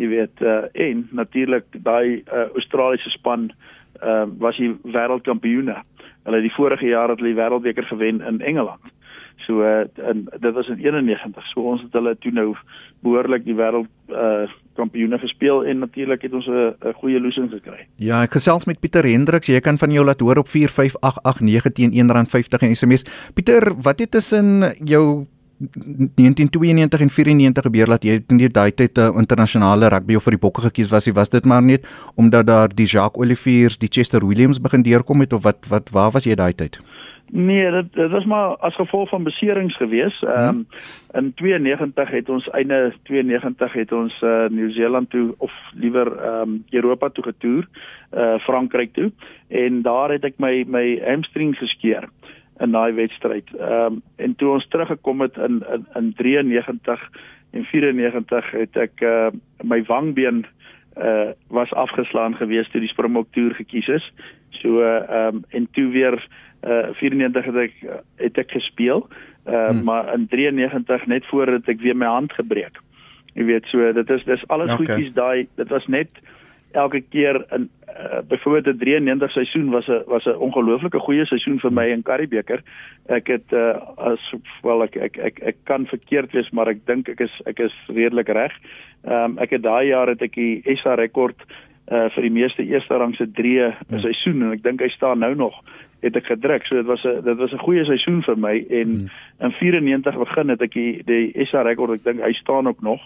[0.00, 3.50] Jy weet uh, en natuurlik daai uh, Australiese span
[4.00, 5.82] uh, was die wêreldkampioene.
[6.22, 8.92] Hulle het die vorige jaar het hulle die wêreldbeker gewen in Engeland.
[9.46, 11.46] So uh, en dit was in 91.
[11.52, 12.52] So ons het hulle toe nou
[13.02, 17.86] behoorlik die wêreld uh kampioene gespeel en natuurlik het ons 'n goeie losing gekry.
[17.96, 19.46] Ja, ek gesels met Pieter Hendriks.
[19.46, 23.04] Jy kan van jou laat hoor op 45889 teen R1.50 en SMS.
[23.34, 25.26] Pieter, wat het tussen jou
[25.70, 30.32] 1992 en 94 gebeur dat jy in die daai tyd 'n internasionale rugby of vir
[30.32, 34.26] die bokke gekies was, was dit maar net omdat daar die Jacques Oliviers, die Chester
[34.26, 36.80] Williams begin deurkom het of wat wat waar was jy daai tyd?
[37.34, 40.20] Nee, dit dit was maar as gevolg van beserings gewees.
[40.20, 40.30] Mhm.
[40.32, 40.66] Ehm um,
[41.12, 46.64] in 92 het ons einde 92 het ons uh Nieu-Seeland toe of liewer ehm um,
[46.70, 47.68] Europa toe getoer,
[48.14, 49.10] uh Frankryk toe
[49.48, 52.08] en daar het ek my my hamstring geskeur
[52.60, 53.48] in daai wedstryd.
[53.56, 57.10] Ehm um, en toe ons teruggekom het in in in 93
[57.50, 59.30] en 94 het ek uh
[59.62, 60.44] my wangbeen
[61.00, 64.12] uh was afgeslaan gewees toe die Springbok toer gekies is.
[64.50, 66.28] So ehm um, en toe weer
[66.62, 67.74] uh 94 het ek
[68.16, 69.08] het ek gespeel.
[69.46, 69.84] Uh hmm.
[69.84, 72.78] maar in 93 net voordat ek weer my hand gebreek.
[73.34, 74.84] Jy weet so dit is dis alles okay.
[74.84, 76.08] goedjies daai dit was net
[76.72, 81.58] elke keer in uh, byvoorbeeld 'n 93 seisoen was 'n was 'n ongelooflike goeie seisoen
[81.60, 82.62] vir my in Karibeker.
[83.06, 87.08] Ek het uh, as wel ek, ek ek ek kan verkeerd wees maar ek dink
[87.08, 88.52] ek is ek is redelik reg.
[89.04, 91.36] Ehm um, ek het daai jaar het ek die SA rekord
[91.90, 93.98] uh vir die meeste eerste rangse 3 'n ja.
[93.98, 95.54] seisoen en ek dink hy staan nou nog
[96.02, 96.66] het ek gedruk.
[96.66, 99.10] So dit was 'n dit was 'n goeie seisoen vir my en hmm.
[99.40, 103.00] in 94 begin het ek die, die SA rekord ek dink hy staan ook nog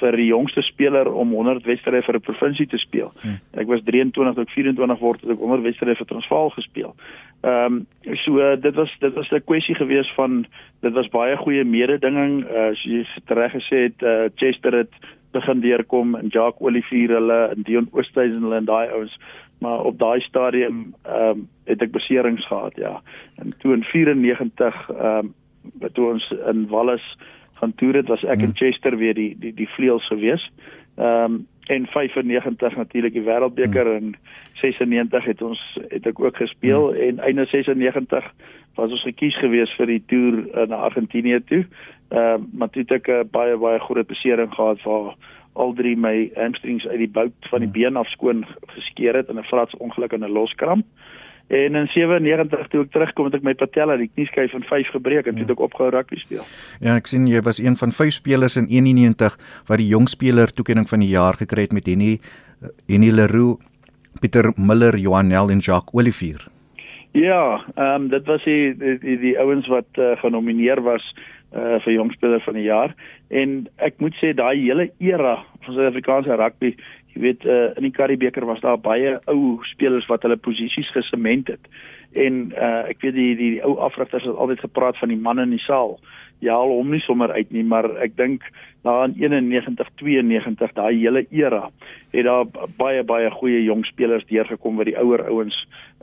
[0.00, 3.12] vir die jongste speler om 100 wedstryde vir 'n provinsie te speel.
[3.20, 3.38] Hmm.
[3.52, 6.94] Ek was 23 tot 24 word het ek 100 wedstryde vir Transvaal gespeel.
[7.42, 10.46] Ehm um, so dit was dit was 'n kwessie gewees van
[10.80, 14.92] dit was baie goeie mededinging uh, as jy reg gesê het uh, Chester het
[15.32, 19.18] begin deurkom en Jacques Olivier hulle en Dion Oosthuizen hulle en daai ouens
[19.58, 23.00] maar op daai stadium ehm um, het ek beserings gehad ja
[23.36, 25.30] en toe in 94 ehm
[25.82, 27.16] um, toe ons in Wallis
[27.60, 28.56] gaan toer het was ek in hmm.
[28.56, 30.50] Chester weer die die die vleuels gewees
[30.96, 33.96] ehm um, en 95 natuurlik die wêreldbeker hmm.
[33.96, 34.14] en
[34.52, 37.02] 96 het ons het ek ook gespeel hmm.
[37.08, 38.32] en einde 96
[38.78, 41.64] was ons gekies gewees vir die toer na Argentinië toe.
[42.08, 45.14] Ehm uh, maar toe het ek 'n uh, baie baie groot besering gehad waar
[45.58, 47.76] al drie my hamstrings uit die bout van die hmm.
[47.76, 48.44] been af skoon
[48.74, 50.86] geskeur het in 'n frats ongeluk en 'n loskramp.
[51.48, 55.26] En in 97 toe ek terugkom het ek my patella die knieskyf van 5 gebreek
[55.26, 55.38] en ja.
[55.38, 56.44] toe het ek opgehou rugby speel.
[56.80, 60.52] Ja, ek sien jy was een van 5 spelers in 91 wat die jong speler
[60.52, 62.18] toekenning van die jaar gekry het met Henny
[62.86, 63.62] Henny Leroux,
[64.20, 66.44] Pieter Miller, Johan Nel en Jacques Olivier.
[67.16, 71.14] Ja, ehm um, dit was die die, die, die ouens wat uh, genomineer was
[71.56, 72.94] uh vir jongspeler van die jaar
[73.28, 76.74] en ek moet sê daai hele era van Suid-Afrikaanse rugby,
[77.14, 81.48] jy weet uh in die Karibeker was daar baie ou spelers wat hulle posisies gesement
[81.48, 81.70] het.
[82.16, 85.40] En uh ek weet die die, die ou afrigters het altyd gepraat van die man
[85.40, 85.98] in die saal.
[86.40, 88.44] Ja, al hom nie sommer uit nie, maar ek dink
[88.86, 91.70] daar in 91 92 daai hele era
[92.12, 92.44] het daar
[92.78, 95.56] baie baie goeie jong spelers deurgekom wat die ouer ouens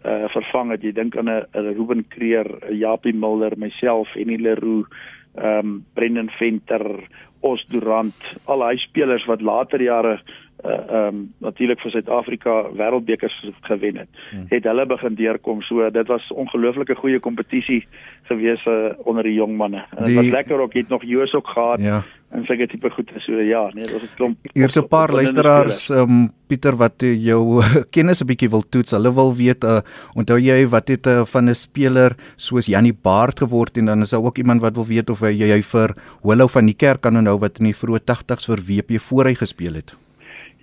[0.06, 0.84] uh vervang het.
[0.84, 4.86] Jy dink aan 'n Ruben Kreer, Japie Mulder, myself en Leroux
[5.36, 7.08] ehm um, Brendan Venter,
[7.46, 10.20] Os Durant, al hy spelers wat later jare
[10.66, 14.46] uh ehm um, natuurlik vir Suid-Afrika wêreldbekers gewen het, hmm.
[14.50, 15.62] het hulle begin deurkom.
[15.62, 17.86] So dit was ongelooflike goeie kompetisie
[18.24, 19.86] gewees uh, onder die jong manne.
[19.98, 21.80] En dit was lekker ook, het nog Joos ook gehad.
[21.80, 25.90] Ja en seker tipe goed so ja nee was 'n klomp Hier's 'n paar luisteraars
[25.90, 27.62] um, Pieter wat jou
[27.96, 29.82] kennis 'n bietjie wil toets hulle wil weet uh,
[30.16, 34.10] onthou jy wat het uh, van 'n speler soos Janie Baard geword en dan is
[34.10, 37.18] daar ook iemand wat wil weet of hy jy vir Holou van die kerk kan
[37.18, 39.96] onthou wat in die vroeë 80's vir WP voor hy gespeel het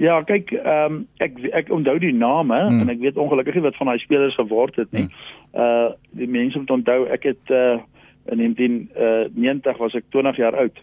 [0.02, 2.80] Ja, kyk, ehm um, ek ek onthou die name hmm.
[2.80, 5.04] en ek weet ongelukkig nie wat van daai spelers geword het nie.
[5.06, 5.62] Hmm.
[5.62, 7.78] Uh die mense moet onthou ek het uh
[8.32, 10.82] in 1990 uh, was ek 20 jaar oud.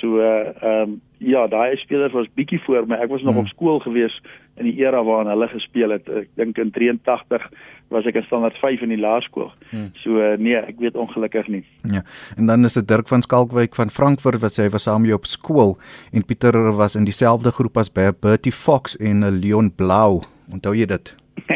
[0.00, 2.98] So ehm uh, um, ja, daai spelers was bietjie voor my.
[3.00, 3.46] Ek was nog hmm.
[3.46, 4.20] op skool gewees
[4.56, 6.08] in die era waarin hulle gespeel het.
[6.08, 7.44] Ek dink in 83
[7.92, 9.50] was ek in standaard 5 in die laerskool.
[9.70, 9.90] Hmm.
[10.02, 11.64] So uh, nee, ek weet ongelukkig nie.
[11.88, 12.02] Ja.
[12.36, 15.16] En dan is dit Dirk van Skalkwyk van Frankfurt wat sê hy was saam met
[15.16, 15.76] op skool
[16.12, 20.22] en Pieter was in dieselfde groep as Bertie Fox en uh, Leon Blau.
[20.52, 21.14] Onthou jy dit?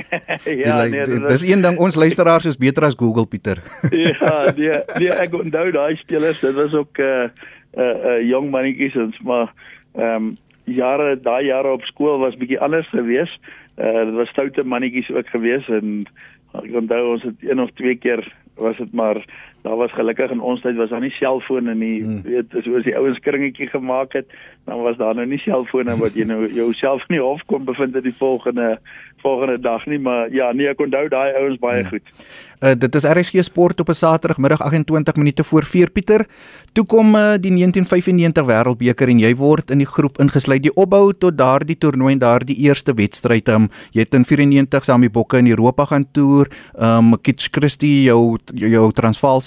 [0.45, 3.63] ja, die, nee, die, dis een ding ons luisteraars is beter as Google Pieter.
[3.91, 7.31] ja, nee, nee, ek onthou daai spelers, dit was ook uh
[7.79, 9.53] uh uh jong mannetjies ons maar
[9.95, 10.37] ehm um,
[10.71, 13.39] jare daai jare op skool was bietjie anders geweest.
[13.79, 16.07] Uh dit was stoute mannetjies ook geweest en
[16.53, 18.27] ek onthou ons het een of twee keer
[18.61, 19.23] was dit maar
[19.63, 22.23] daar was gelukkig in ons tyd was daar nie selfone nie hmm.
[22.25, 24.29] weet soos die ouens kringetjie gemaak het
[24.65, 28.07] dan was daar nou nie selfone wat jy nou jouself nie hof kon bevind in
[28.09, 28.79] die volgende
[29.23, 31.91] volgende dag nie maar ja nee ek onthou daai ouens baie hmm.
[31.91, 36.27] goed Uh, dit is RSG Sport op 'n Saterdagmiddag 28 minute voor 4 Pieter.
[36.73, 40.63] Toe kom uh, die 1995 Wêreldbeker en jy word in die groep ingesluit.
[40.63, 45.01] Die opbou tot daardie toernooi en daardie eerste wedstryd, um, jy het in 94 saam
[45.01, 46.51] die Bokke in Europa gaan toer.
[46.77, 48.93] Um Kitch Christie, jou jou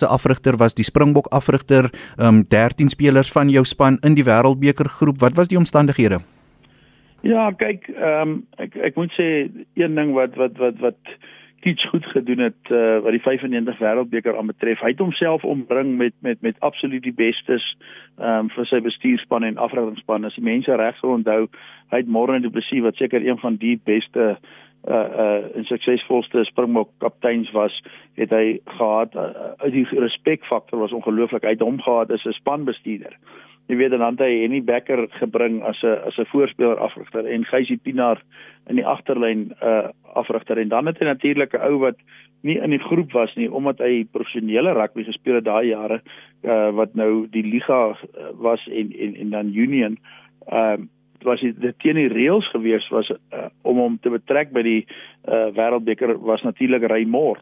[0.03, 1.89] Transvaalse afrigter was die Springbok afrigter.
[2.17, 5.19] Um 13 spelers van jou span in die Wêreldbeker groep.
[5.19, 6.19] Wat was die omstandighede?
[7.21, 9.47] Ja, kyk, ehm um, ek ek moet sê
[9.79, 10.97] een ding wat wat wat wat
[11.63, 14.81] iets goed gedoen het uh, wat die 95 wêreldbeker aanbetref.
[14.83, 17.63] Hy het homself ombring met met met absoluut die bestes
[18.19, 20.25] ehm um, vir sy bestuurspan en afrigtingspan.
[20.25, 21.47] As die mense reg sou onthou,
[21.95, 26.43] hy het Morne Du Plessis wat seker een van die beste uh uh en suksesvolste
[26.43, 27.83] Springbok kapteins was,
[28.19, 31.43] het hy gehad uh, die respekfaktor was ongelooflik.
[31.43, 33.15] Hy het hom gehad as 'n spanbestuurder.
[33.71, 37.77] Jy weet dan hy Henny Becker gebring as 'n as 'n voorspeler afrigter en Gysie
[37.77, 38.21] Pinaar
[38.67, 40.57] in die agterlyn uh afrigter.
[40.57, 41.95] En dan het hy natuurlik 'n ou wat
[42.41, 46.01] nie in die groep was nie omdat hy professionele rugby gespeel het daai jare
[46.43, 47.95] uh wat nou die liga uh,
[48.35, 49.97] was en en en dan Union.
[50.47, 50.87] Ehm uh,
[51.27, 54.81] was dit teen die reëls gewees was uh, om hom te betrek by die
[55.27, 57.41] uh wêreldbeker was natuurlik Raymond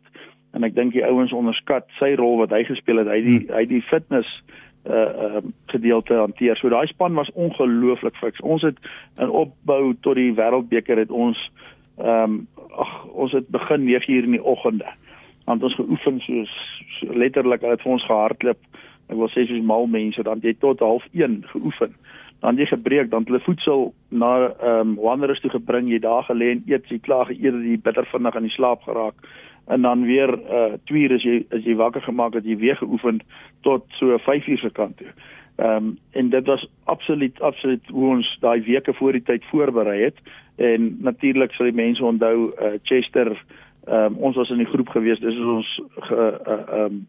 [0.52, 3.56] en ek dink die ouens onderskat sy rol wat hy gespeel het hy die hmm.
[3.56, 4.41] hy die fitness
[4.89, 6.58] uh um, gedeelte hanteer.
[6.58, 8.41] So daai span was ongelooflik fiks.
[8.41, 8.80] Ons het
[9.22, 11.38] in opbou tot die wêreldbeker het ons
[12.02, 14.88] ehm um, ag ons het begin 9 uur in die oggende.
[15.46, 16.54] Want ons geoefen soos
[17.00, 18.58] so letterlik het vir ons gehardloop.
[19.12, 21.94] Ek wil sê soos mal mense dan jy tot 0.5 geoefen.
[22.41, 26.51] Dan jy gebreek dan hulle voedsel na ehm um, wanderers toe gebring, jy daar gelê
[26.56, 29.15] en eet, jy klaar geëet, jy bitter vinnig aan die slaap geraak
[29.67, 32.75] en dan weer uh 2 uur as jy as jy wakker gemaak het jy weer
[32.75, 33.21] geoefen
[33.62, 35.13] tot so 5 uur se kant toe.
[35.56, 40.01] Ehm um, en dit was absoluut absoluut hoe ons daai weke voor die tyd voorberei
[40.01, 40.17] het
[40.56, 44.89] en natuurlik sal die mense onthou uh Chester ehm um, ons was in die groep
[44.89, 47.08] gewees dis is ons ge uh, ehm uh, um,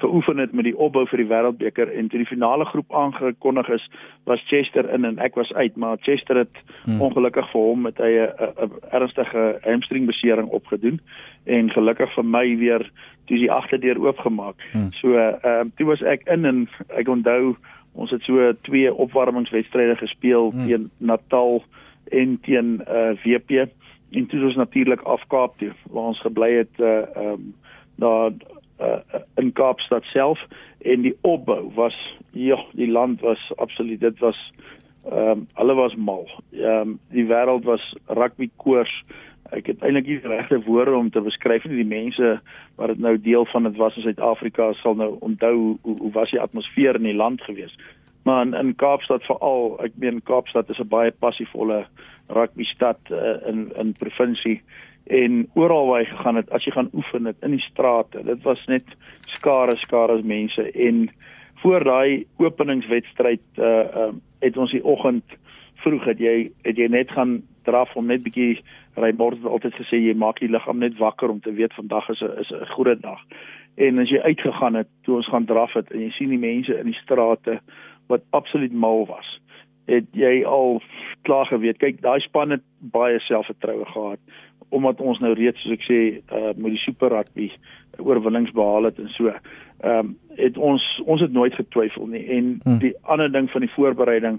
[0.00, 3.86] geoefen het met die opbou vir die wêreldbeker en toe die finale groep aangekondig is
[4.28, 7.00] was Chester in en ek was uit maar Chester het hmm.
[7.00, 11.00] ongelukkig vir hom met hy 'n ernstige hamstringbesering opgedoen
[11.44, 12.90] en gelukkig vir my weer
[13.26, 14.56] toe die agterdeur oopgemaak.
[14.72, 14.92] Hmm.
[15.00, 17.56] So ehm uh, toe was ek in en ek onthou
[17.92, 20.66] ons het so twee opwarmingswedstryde gespeel hmm.
[20.66, 21.62] teen Natal
[22.10, 23.68] en teen uh, eh, WP
[24.10, 27.54] en toe was natuurlik af Kaap toe waar ons gebly het uh ehm um,
[28.00, 28.32] daar
[28.80, 30.40] uh, in Kaapstad self
[30.78, 31.96] en die opbou was
[32.32, 34.38] ja, die land was absoluut dit was
[35.08, 36.28] ehm um, hulle was mal.
[36.52, 38.92] Ehm um, die wêreld was rugby koers.
[39.50, 41.80] Ek het eintlik nie regte woorde om te beskryf nie.
[41.80, 42.40] Die mense
[42.76, 46.30] wat dit nou deel van dit was in Suid-Afrika sal nou onthou hoe, hoe was
[46.30, 47.74] die atmosfeer in die land gewees.
[48.22, 51.86] Maar in, in Kaapstad veral, ek meen Kaapstad is 'n baie passievolle
[52.28, 54.60] rugby stad uh, in in provinsie
[55.10, 58.42] en oral waar hy gegaan het as jy gaan oefen het in die strate dit
[58.46, 58.96] was net
[59.34, 61.08] skare skare mense en
[61.62, 65.34] voor daai openingswedstryd uh, uh het ons die oggend
[65.84, 68.62] vroeg het jy het jy net gaan draf om net bietjie
[68.96, 72.22] ry het altyd gesê jy maak die liggaam net wakker om te weet vandag is
[72.22, 73.20] 'n is 'n groot dag.
[73.76, 76.78] En as jy uitgegaan het toe ons gaan draf het en jy sien die mense
[76.78, 77.60] in die strate
[78.08, 79.40] wat absoluut mal was
[79.86, 80.82] het jy al
[81.22, 84.18] klaar geweet kyk daai span het baie selfvertroue gehad
[84.70, 87.50] omdat ons nou reeds soos ek sê uh, met die super rugby
[87.98, 89.32] oorwinnings behaal het en so.
[89.80, 92.78] Ehm um, het ons ons het nooit getwyfel nie en hmm.
[92.80, 94.38] die ander ding van die voorbereiding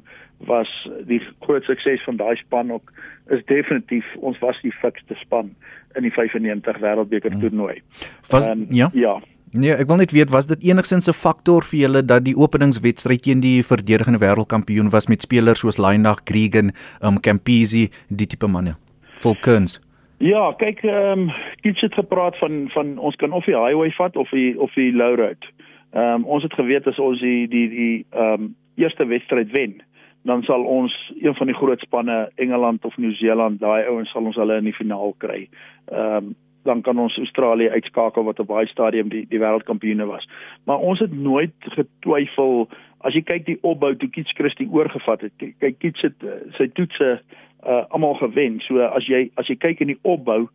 [0.50, 0.70] was
[1.10, 2.94] die groot sukses van daai span ook
[3.30, 5.52] is definitief ons was die fikste span
[5.96, 7.42] in die 95 wêreldbeker hmm.
[7.42, 7.82] toernooi.
[8.30, 8.90] Was um, ja.
[8.94, 9.20] Ja.
[9.52, 13.22] Nee, ek wil net weet was dit enigsins 'n faktor vir julle dat die openingswedstryd
[13.22, 18.78] teen die verdedigende wêreldkampioen was met spelers soos Lyndag, Gregan, um Campisi, die tipe manne.
[19.20, 19.82] Volkens.
[20.22, 21.32] Ja, kyk, ehm um,
[21.62, 24.94] iets het gepraat van van ons kan of die highway vat of die of die
[24.94, 25.48] low road.
[25.92, 29.82] Ehm um, ons het geweet as ons die die die ehm um, eerste wedstryd wen,
[30.22, 34.36] dan sal ons een van die groot spanne Engeland of Nieu-Seeland, daai ouens sal ons
[34.36, 35.50] hulle in die finaal kry.
[35.90, 40.30] Ehm um, dan kan ons Australië uitskakel wat op baie stadium die die wêreldkampioene was.
[40.66, 42.68] Maar ons het nooit getwyfel
[43.08, 45.34] as jy kyk die opbou toe Kits Christie oorgevat het.
[45.60, 47.20] Kyk Kits het eh, sy toetse
[47.62, 48.58] uh almal gewen.
[48.66, 50.48] So as jy as jy kyk in die opbou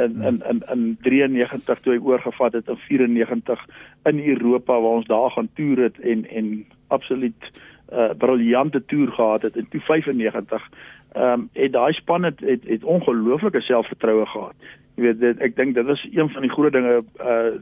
[0.00, 3.66] in in in in 93 toe hy oorgevat het in 94
[4.08, 7.50] in Europa waar ons daar gaan toer het en en absoluut
[7.92, 10.70] 'n uh, briljante toer gehad het in 95
[11.12, 14.54] ehm um, het daai span het het, het ongelooflike selfvertroue gehad.
[14.94, 17.60] Jy weet dit, ek dink dit was een van die groot dinge uh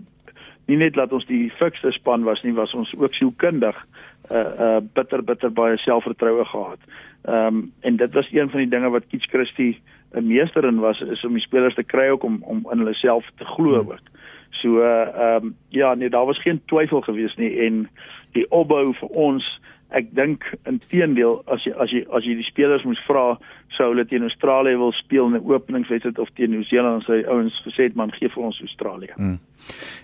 [0.66, 3.86] nie net dat ons die fikste span was nie, was ons ook sielkundig
[4.32, 6.78] uh uh bitter bitter baie selfvertroue gehad.
[7.24, 9.80] Ehm um, en dit was een van die dinge wat Kitch Christie
[10.14, 12.94] 'n meester in was is om die spelers te kry ook om om in hulle
[12.94, 13.90] self te glo hmm.
[13.90, 14.06] ook.
[14.50, 17.88] So uh ehm um, ja, nee, daar was geen twyfel gewees nie en
[18.32, 19.60] die opbou vir ons
[19.92, 23.38] ek dink inteendeel as jy as jy as jy die spelers moes vra
[23.76, 27.88] sou hulle teen Australië wil speel in 'n openingswedstryd of teen Nieu-Seeland sê ouens gesê
[27.88, 29.12] het man gee vir ons Australië.
[29.16, 29.38] Mm.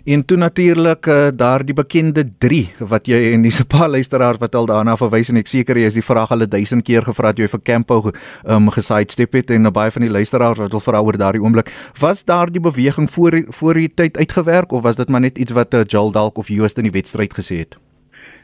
[0.09, 4.55] En toe natuurlik uh, daardie bekende 3 wat jy en dis 'n paar luisteraars wat
[4.55, 7.39] al daarna verwys en ek seker jy is die vraag al 1000 keer gevra het
[7.39, 8.13] jy vir Campo
[8.47, 11.69] um, geside step het en baie van die luisteraars wat wil vra oor daardie oomblik
[12.01, 15.75] was daardie beweging voor voor die tyd uitgewerk of was dit maar net iets wat
[15.75, 17.77] uh, Joel dalk of Joost in die wedstryd gesê het?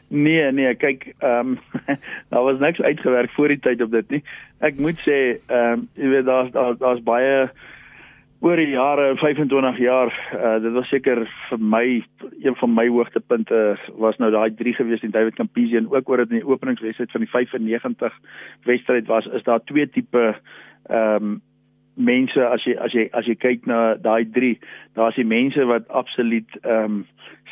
[0.07, 1.59] Nee, nee, kyk, ehm um,
[2.29, 4.23] daar was niks uitgewerk voor die tyd op dit nie.
[4.59, 7.49] Ek moet sê, ehm um, jy weet daar's daar's daar baie
[8.45, 11.85] oor die jare 25 jaar, uh, dit was seker vir my
[12.43, 13.61] een van my hoogtepunte
[13.97, 17.11] was nou daai drie gewees in David Campisi en ook oor dit in die openingswedstryd
[17.15, 18.19] van die 95
[18.69, 20.27] wedstryd was is daar twee tipe
[20.89, 21.35] ehm um,
[21.95, 24.57] mense as jy as jy as jy kyk na daai drie,
[24.99, 27.03] daar's die mense wat absoluut ehm um,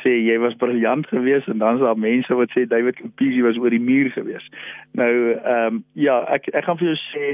[0.04, 3.56] sê jy was briljant geweest en dan is daar mense wat sê David Campisi was
[3.56, 4.62] oor die muur geweest.
[4.92, 7.30] Nou ehm um, ja, ek ek gaan vir jou sê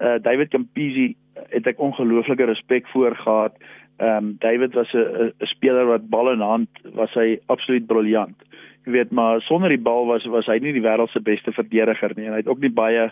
[0.00, 1.16] uh, David Campisi
[1.48, 3.56] het ek ongelooflike respek voor gehad.
[3.96, 8.36] Ehm um, David was 'n 'n speler wat bal in hand was hy absoluut briljant
[8.86, 12.14] jy weet maar sonder die bal was was hy nie die wêreld se beste verdediger
[12.16, 13.10] nie en hy het ook nie baie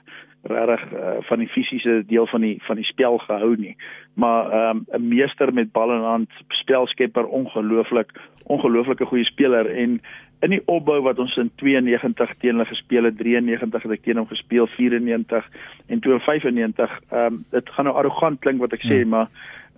[0.49, 3.75] regtig uh, van die fisiese deel van die van die spel gehou nie
[4.15, 6.31] maar ehm, 'n um, meester met bal in hand
[6.63, 8.13] spelskepper ongelooflik
[8.47, 10.01] ongelooflike goeie speler en
[10.41, 14.21] in die opbou wat ons in 92 teen hulle gespeel het 93 het ek teen
[14.21, 15.49] hom gespeel 94
[15.89, 19.17] en 95 ehm um, dit gaan nou arrogant klink wat ek sê hmm.
[19.17, 19.29] maar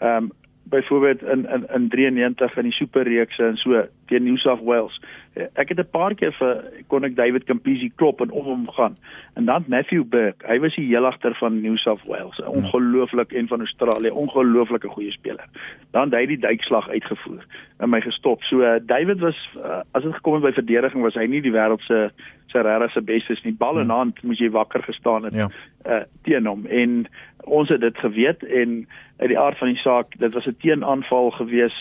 [0.00, 0.32] ehm um,
[0.62, 5.00] byvoorbeeld in in in 93 in die superreekse en so teen New South Wales.
[5.34, 8.96] Ek het 'n paar keer vir kon ek David Campisi klop en om hom gaan.
[9.34, 12.48] En dan Matthew Burke, hy was die heelagter van New South Wales, ja.
[12.48, 15.46] ongelooflik en van Australië, ongelooflike goeie speler.
[15.90, 17.44] Dan hy die duikslag uitgevoer
[17.78, 18.42] en my gestop.
[18.42, 21.52] So uh, David was uh, as dit gekom het by verdediging was hy nie die
[21.52, 22.10] wêreld se
[22.50, 23.54] se regtig se bestes nie.
[23.56, 23.96] Bal in hmm.
[23.96, 25.48] hand moes jy wakker gestaan het ja.
[25.86, 27.06] uh, teen hom en
[27.44, 28.86] ons het dit geweet en
[29.20, 31.76] uit die aard van die saak, dit was 'n teenaanval gewees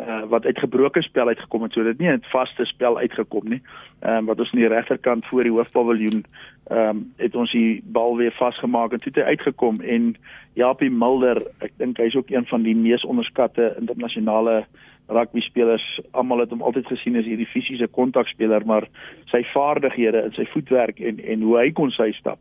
[0.00, 1.72] uh, wat uit gebroke spel uitgekom het.
[1.72, 3.62] So dit nie 'n vaste spel uitgekom nie.
[4.00, 6.24] Ehm um, wat ons aan die regterkant voor die hoofpaviljoen
[6.64, 10.16] ehm um, het ons die bal weer vasgemaak en toe het hy uitgekom en
[10.54, 14.64] Japie Mulder, ek dink hy's ook een van die mees onderskatte internasionale
[15.08, 16.00] rugby spelers.
[16.10, 18.88] Almal het hom altyd gesien as hierdie fisiese kontakspeler, maar
[19.30, 22.38] sy vaardighede en sy voetwerk en en hoe hy kon sy stap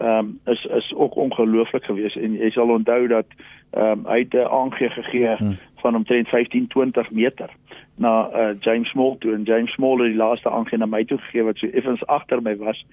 [0.00, 3.26] ehm um, is is ook ongelooflik geweest en jy sal onthou dat
[3.70, 5.56] ehm um, hy het 'n aangee gegee hmm.
[5.82, 7.50] van omtrent 15 20 meter
[7.94, 11.18] na uh, James Small toe en James Small het die laaste aangee na my toe
[11.18, 12.86] gegee wat so effens agter my was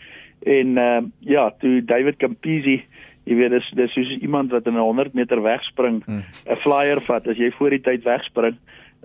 [0.43, 2.83] en ehm um, ja toe David Campisi
[3.23, 6.57] jy weet dis dis soos iemand wat in 'n 100 meter wegspring 'n hmm.
[6.57, 8.57] flyer vat as jy voor die tyd wegspring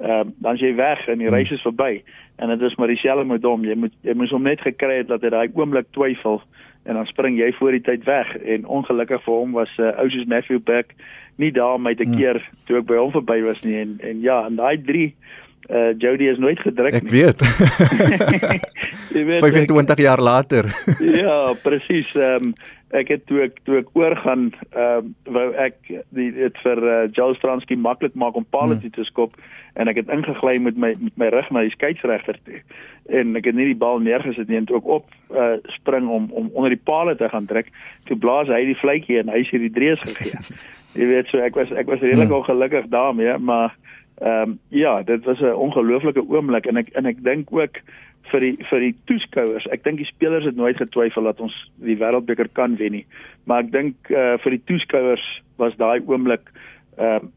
[0.02, 1.36] uh, dan jy weg en die hmm.
[1.36, 2.02] reis is verby
[2.36, 5.10] en dit is maar dieselfde met hom jy moet jy moet hom net gekry het
[5.12, 6.42] dat hy daai oomblik twyfel
[6.84, 10.08] en dan spring jy voor die tyd weg en ongelukkig vir hom was uh, ou
[10.10, 10.96] soos Matthew Beck
[11.36, 12.18] nie daar my te hmm.
[12.18, 12.60] keer hmm.
[12.66, 15.08] toe ek by hom verby was nie en en ja en daai 3
[15.70, 17.10] uh eh, Jody is nooit gedruk ek nie.
[17.10, 17.40] Weet.
[19.16, 20.68] jy weet 25 ek, jaar later.
[21.00, 22.12] ja, presies.
[22.14, 22.54] Ehm um,
[22.94, 25.76] ek het toe ek toe ek oorgaan ehm uh, wou ek
[26.16, 28.94] die dit vir uh, Joel Stransky maklik maak om palle hmm.
[28.94, 29.36] te skop
[29.74, 32.60] en ek het ingegly met my met my rug na die skeieregter toe
[33.20, 36.30] en ek het nie die bal neergesit nie en toe ek op uh, spring om
[36.32, 37.72] om onder die palle te gaan druk
[38.10, 40.38] toe blaas hy die vletjie en hy het die drees gegee
[40.98, 42.42] jy weet so ek was ek was redelik hmm.
[42.42, 43.74] ongelukkig daarmee maar
[44.22, 47.82] ehm um, ja dit was 'n ongelooflike oomblik en ek en ek dink ook
[48.32, 49.68] vir die vir die toeskouers.
[49.74, 51.54] Ek dink die spelers het nooit getwyfel dat ons
[51.84, 53.06] die wêreldbeker kan wen nie.
[53.48, 55.24] Maar ek dink uh, vir die toeskouers
[55.62, 56.52] was daai oomblik
[56.98, 57.32] ehm uh,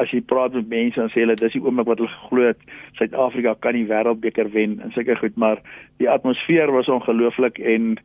[0.00, 2.62] as jy praat met mense dan sê hulle dis die oomblik wat hulle geglo het
[2.96, 5.60] Suid-Afrika kan die wêreldbeker wen en seker goed, maar
[6.00, 7.98] die atmosfeer was ongelooflik en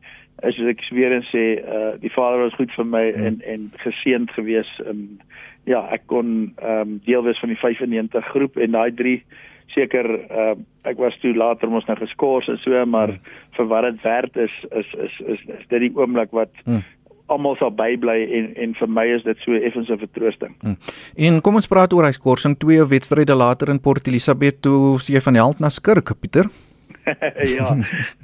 [0.44, 3.24] as ek weer eens sê uh, die vader was goed vir my hmm.
[3.30, 5.06] en en geseënd geweest en
[5.64, 9.18] ja, ek kon ehm um, deel wees van die 95 groep en daai drie
[9.74, 10.54] seker uh,
[10.84, 13.32] ek was toe later mos nou geskort en so maar hmm.
[13.56, 16.84] vir wat dit werd is is is is, is dit die oomblik wat hmm
[17.32, 20.54] almal sal bybly en en vir my is dit so effens 'n vertroosting.
[20.60, 20.76] Hmm.
[21.16, 25.20] En kom ons praat oor hy skorsing twee wedstryde later in Port Elizabeth toe sy
[25.20, 26.50] van held na skurk Pieter.
[27.58, 27.68] ja,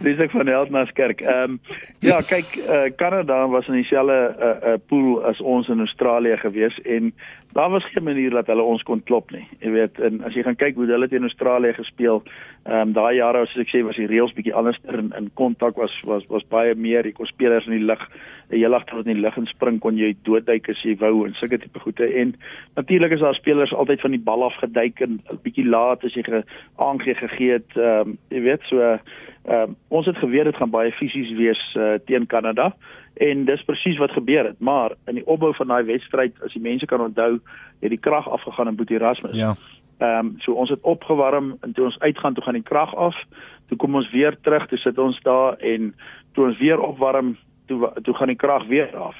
[0.01, 1.21] dis ek van Heldmaskerk.
[1.21, 1.59] Ehm um,
[2.05, 6.79] ja, kyk, uh, Kanada was in dieselfde uh, uh, pool as ons in Australië gewees
[6.85, 7.13] en
[7.53, 9.43] daar was geen manier dat hulle ons kon klop nie.
[9.59, 12.23] Jy weet, en as jy gaan kyk hoe hulle teen Australië gespeel,
[12.69, 15.79] ehm um, daai jare soos ek sê was die reëls bietjie anders in in kontak
[15.81, 17.07] was was was baie meer.
[17.07, 18.03] Jy kon spelers in die lug,
[18.51, 21.35] 'n hele agter in die lug en spring kon jy doodduik as jy wou en
[21.35, 22.07] sulke tipe goede.
[22.21, 22.35] En
[22.77, 26.15] natuurlik is daar spelers altyd van die bal af geduik en 'n bietjie laat as
[26.15, 26.45] jy ge,
[26.77, 29.01] aangee gegee het, ehm um, jy weet so ehm
[29.49, 32.75] um, ons het geweet dit gaan baie fisies wees uh, teen Kanada
[33.15, 36.63] en dis presies wat gebeur het maar in die opbou van daai wedstryd as die
[36.63, 37.41] mense kan onthou
[37.81, 39.37] het die krag afgegaan in Boet Erasmus.
[39.37, 39.57] Ja.
[39.99, 43.17] Ehm um, so ons het opgewarm en toe ons uitgaan toe gaan die krag af.
[43.67, 45.95] Toe kom ons weer terug, toe sit ons daar en
[46.33, 47.37] toe ons weer opwarm,
[47.67, 49.17] toe toe gaan die krag weer af.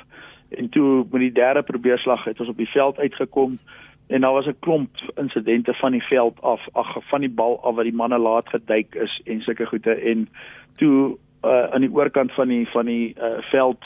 [0.49, 3.59] En toe met die derde probeerslag het ons op die veld uitgekom
[4.07, 7.75] en daar was 'n klomp insidente van die veld af, ag van die bal af
[7.75, 10.29] wat die manne laat geduik is en sulke goede en
[10.77, 13.85] toe uh, aan die oorkant van die van die uh, veld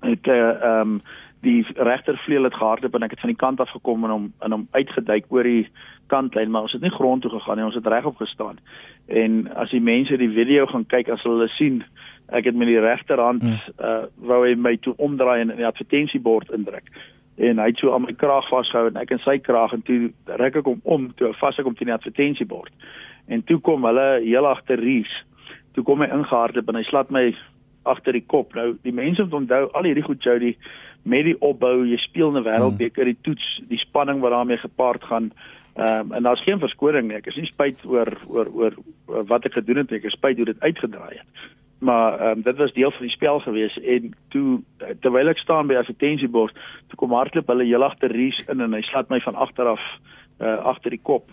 [0.00, 1.00] het eh, ehm uh, um,
[1.40, 4.50] die regtervleuel het gehardloop en ek het van die kant af gekom en hom en
[4.50, 5.68] hom uitgeduik oor die
[6.10, 8.58] kantlyn maar ons het nie grond toe gegaan nie ons het regop gestaan.
[9.06, 11.84] En as die mense die video gaan kyk as hulle sien
[12.34, 13.60] ek het met die regterhand mm.
[13.78, 16.90] uh wou hy my toe omdraai en in die advertensiebord indruk.
[17.36, 20.10] En hy het so aan my kraag vasgehou en ek in sy kraag en toe
[20.42, 22.72] ruk ek hom om toe vas ek hom teen die advertensiebord
[23.26, 25.12] en toe kom hulle heel agter Ries
[25.76, 27.28] toe kom hy ingehardloop en hy slat my
[27.86, 28.54] agter die kop.
[28.56, 30.56] Nou die mense moet onthou al hierdie goed Jody
[31.06, 35.30] met die opbou, jy speel 'n wêreldbeker, die toets, die spanning wat daarmee gepaard gaan.
[35.76, 37.16] Ehm um, en daar's geen verskoning nie.
[37.16, 38.74] Ek is nie spyt oor oor oor
[39.28, 40.00] wat ek gedoen het nie.
[40.00, 41.28] Ek is spyt hoe dit uitgedraai het.
[41.78, 44.62] Maar ehm um, dit was deel van die spel gewees en toe
[45.00, 46.56] terwyl ek staan by advertensiebord,
[46.88, 49.84] toe kom hardloop hulle heel agter Ries in en hy slat my van agter af
[50.40, 51.30] uh, agter die kop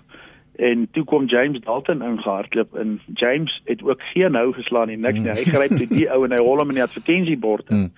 [0.55, 5.19] en toe kom James Dalton ingehardloop en James het ook geen hou geslaan nie niks
[5.19, 7.91] nie hy gryp toe die ou en hy hol hom in die advertensiebord in.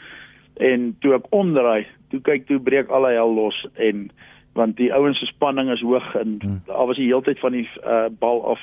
[0.64, 4.10] En toe ek omdraai toe kyk toe breek al hy hel los en
[4.56, 8.06] want die ouens se spanning is hoog en daar was die heeltyd van die uh,
[8.20, 8.62] bal af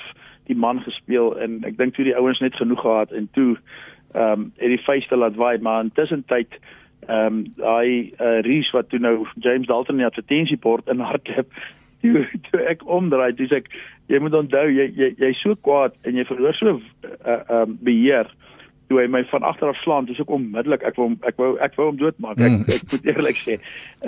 [0.49, 3.57] die man gespeel en ek dink toe die ouens net genoeg gehad en toe
[4.13, 6.57] ehm um, het die feeste laat waai maar intussen tyd
[7.09, 11.53] ehm um, hy uh, Rees wat toe nou James Dalton in die advertensiebord in hardloop
[12.03, 13.71] toe, toe ek omdraai, dis ek
[14.13, 16.83] jy moet onthou jy jy jy's so kwaad en jy verloor so 'n
[17.25, 18.29] uh, um, beheer
[18.93, 21.77] toe hy my van agter af slaan, dis ek onmiddellik ek wou ek wou ek
[21.79, 22.41] wou hom doodmaak.
[22.41, 22.65] Ek mm.
[22.77, 23.59] ek moet eerlik sê.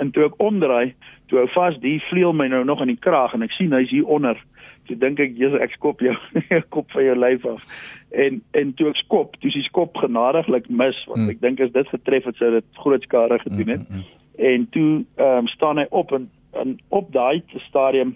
[0.01, 0.93] En toe ek omdraai,
[1.31, 3.89] toe hou vas die vleuel my nou nog in die kraag en ek sien hy's
[3.93, 4.37] hier onder.
[4.85, 6.13] Toe dink ek Jesus ek skop jou
[6.75, 7.65] kop van jou lyf af.
[8.13, 11.33] En en toe ek skop, toe is die skop genadiglik mis want mm.
[11.33, 13.89] ek dink as dit getref het sou dit groot skade gedoen het.
[13.89, 14.13] Mm, mm, mm.
[14.35, 16.29] En toe ehm um, staan hy op en
[16.63, 18.15] in op daai stadium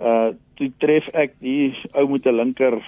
[0.00, 2.78] uh toe tref ek die ou met 'n linker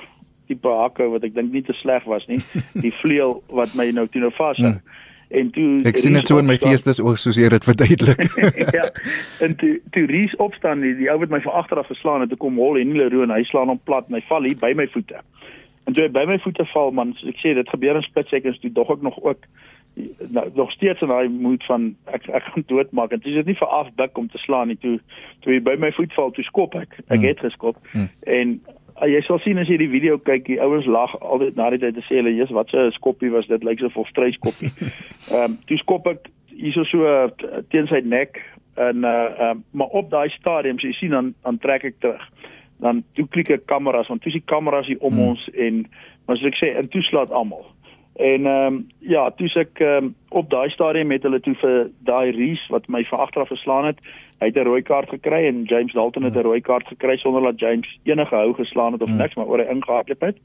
[0.46, 2.38] tipe hakke wat ek dink nie te sleg was nie
[2.84, 5.38] die vleuel wat my nou toe nou vas het hmm.
[5.40, 8.22] en toe ek sien dit so in my geestes oog soos jy dit verduidelik.
[8.78, 8.86] Ja
[9.46, 12.30] en toe toe Ries opstaan die, die ou wat my van agter af geslaan het
[12.30, 14.72] toe kom hol en Leroe en hy slaan hom plat en hy val hier by
[14.74, 15.22] my voete.
[15.86, 18.62] En toe hy by my voete val man ek sê dit gebeur in split seconds
[18.62, 19.46] toe dog ek nog ook
[20.18, 23.10] nou nog steeds in daai moed van ek ek gaan doodmaak.
[23.10, 24.78] En dit is nie vir afbuk om te slaan nie.
[24.80, 24.98] Toe
[25.40, 26.98] toe hy by my voet val toe skop ek.
[27.06, 27.24] Ek mm.
[27.24, 27.78] het geskop.
[27.92, 28.08] Mm.
[28.38, 28.56] en
[29.00, 31.80] uh, jy sal sien as jy die video kyk die ouens lag altyd na die
[31.84, 33.64] tyd te sê hulle jy's wat 'n skoppie was dit?
[33.64, 37.30] Lyk so 'n volstryskoppie ehm um, toe skop ek hierso so uh,
[37.72, 38.40] teen sy nek
[38.76, 42.22] en uh, um, maar op daai stadium so jy sien dan dan trek ek terug.
[42.80, 45.24] Dan toe klik ek kameras want toe is die kameras hier om mm.
[45.28, 45.86] ons en
[46.26, 47.64] maar soos ek sê in toeslaat almal
[48.16, 52.30] En ehm um, ja, toe ek um, op daai stadium met hulle toe vir daai
[52.32, 53.98] Rees wat my van agter af geslaan het,
[54.40, 57.42] hy het 'n rooi kaart gekry en James Dalton het 'n rooi kaart gekry sonder
[57.42, 59.18] dat James enige hou geslaan het of hmm.
[59.18, 60.36] niks, maar oor hy ingehardloop het.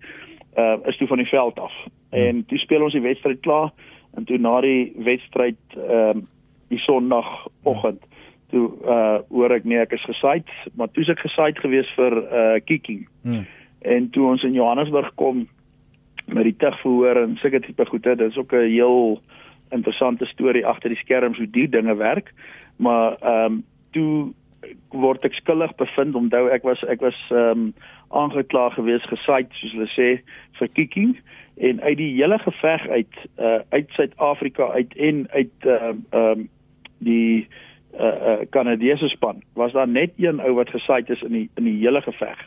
[0.58, 1.74] Uh is toe van die veld af.
[1.84, 2.20] Hmm.
[2.20, 3.72] En toe speel ons die wedstryd klaar
[4.16, 6.28] en toe na die wedstryd ehm um,
[6.68, 8.04] die sonoggend
[8.50, 10.44] toe uh hoor ek nee ek is gesaai,
[10.76, 13.08] maar toe is ek gesaai gewees vir uh kicking.
[13.24, 13.46] Hmm.
[13.82, 15.48] En toe ons in Johannesburg kom
[16.34, 18.16] met die tugverhoor en sulke tipe goede.
[18.16, 19.22] Dit is ook 'n heel
[19.70, 22.34] interessante storie agter die skerms hoe die dinge werk.
[22.76, 24.34] Maar ehm um, toe
[24.90, 27.74] word ek skuldig bevind onthou ek was ek was ehm um,
[28.12, 30.10] aangekla gewees gesaai soos hulle sê
[30.60, 31.14] vir kicking
[31.58, 36.50] en uit die hele geveg uit uh, uit Suid-Afrika uit en uit ehm uh, um,
[37.00, 37.48] die
[38.00, 41.64] uh Kanadese uh, span was daar net een ou wat gesaai is in die in
[41.68, 42.40] die hele geveg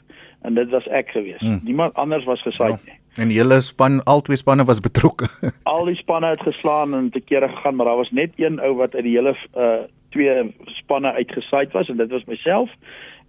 [0.44, 1.40] en dit was ek gewees.
[1.40, 1.60] Hmm.
[1.64, 2.78] Niemand anders was gesaai ja.
[2.84, 2.98] nie.
[3.16, 5.28] En die hele span, al twee spanne was betrokke.
[5.74, 8.74] al die spanne het geslaan en te kere gegaan, maar daar was net een ou
[8.80, 9.84] wat uit die hele uh
[10.14, 12.70] twee spanne uitgesaai was en dit was myself.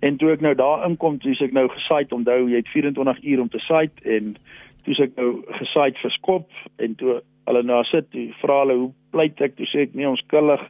[0.06, 3.42] En toe ek nou daar inkom, toe ek nou gesaai, onthou jy het 24 uur
[3.42, 4.36] om te saai en
[4.86, 6.46] toe ek nou gesaai vir skop
[6.78, 7.16] en toe
[7.50, 10.62] hulle nou sit, toe vra hulle hoe pleit ek, toe sê ek nee, ons kullig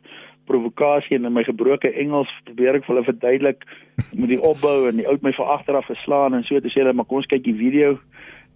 [0.47, 3.67] provokasie en in my gebroke Engels probeer ek vir hulle verduidelik
[4.13, 6.83] met die opbou en die oud my van agter af geslaan en so toe sê
[6.83, 7.97] hulle maar kom ons kyk die video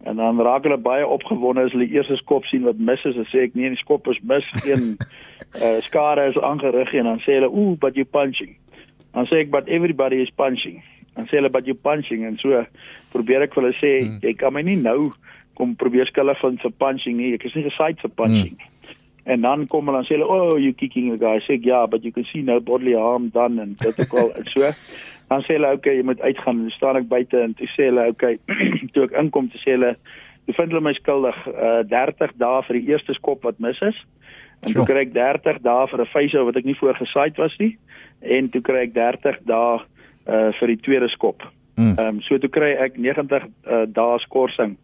[0.04, 3.16] en dan raak hulle baie opgewonde as hulle eers 'n skop sien wat mis is
[3.16, 4.46] en sê ek nee die skop is mis.
[4.64, 4.98] Geen
[5.62, 8.56] uh, skade is aangerig en dan sê hulle ooh but you punching.
[9.14, 10.82] Dan sê ek but everybody is punching.
[11.16, 12.26] Dan sê hulle but you punching.
[12.26, 12.64] En so
[13.12, 14.20] probeer ek vir hulle sê hmm.
[14.24, 15.12] jy kan my nie nou
[15.60, 17.34] kom probeer skuldig van vir punching nie.
[17.36, 18.96] Ek is nie gesaai vir punching hmm.
[19.26, 21.38] en dan kom hulle dan sê hulle oh you kicking a guy.
[21.44, 24.32] Sê ja but you can see no bodily harm done and dit ook al.
[24.40, 24.72] En so
[25.30, 28.08] dan sê hulle okay jy moet uitgaan en staan ek buite en toe sê hulle
[28.14, 28.40] okay
[28.94, 29.96] toe ek inkom te sê hulle
[30.50, 34.00] jy vind hulle my skuldig uh, 30 dae vir die eerste skop wat mis is
[34.66, 37.74] en toe kry ek 30 dae vir 'n face wat ek nie voorgesaai was nie
[38.22, 39.80] en toe kry ek 30 dae
[40.28, 41.44] uh, vir die tweede skop.
[41.80, 41.96] Mm.
[41.98, 44.78] Ehm um, so toe kry ek 90 uh, dae skorsing.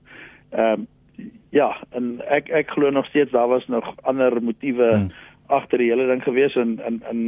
[0.55, 0.87] Ehm um,
[1.55, 5.11] ja, en ek ek glo nog steeds daar was nog ander motiewe hmm.
[5.47, 7.21] agter die hele ding gewees en en en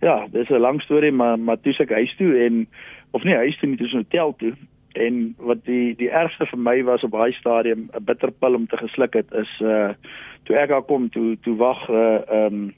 [0.00, 2.66] ja, dis 'n lang storie maar maar toe ek huis toe en
[3.10, 4.54] of nie huis toe nie, dis 'n hotel toe
[4.92, 8.76] en wat die die ergste vir my was op daai stadium 'n bitterpil om te
[8.76, 9.92] gesluk het is uh
[10.44, 12.74] toe ek daar kom toe toe wag uh um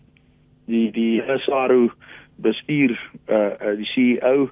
[0.66, 1.90] die die SARU
[2.36, 2.98] bestuur
[3.28, 4.50] uh die CEO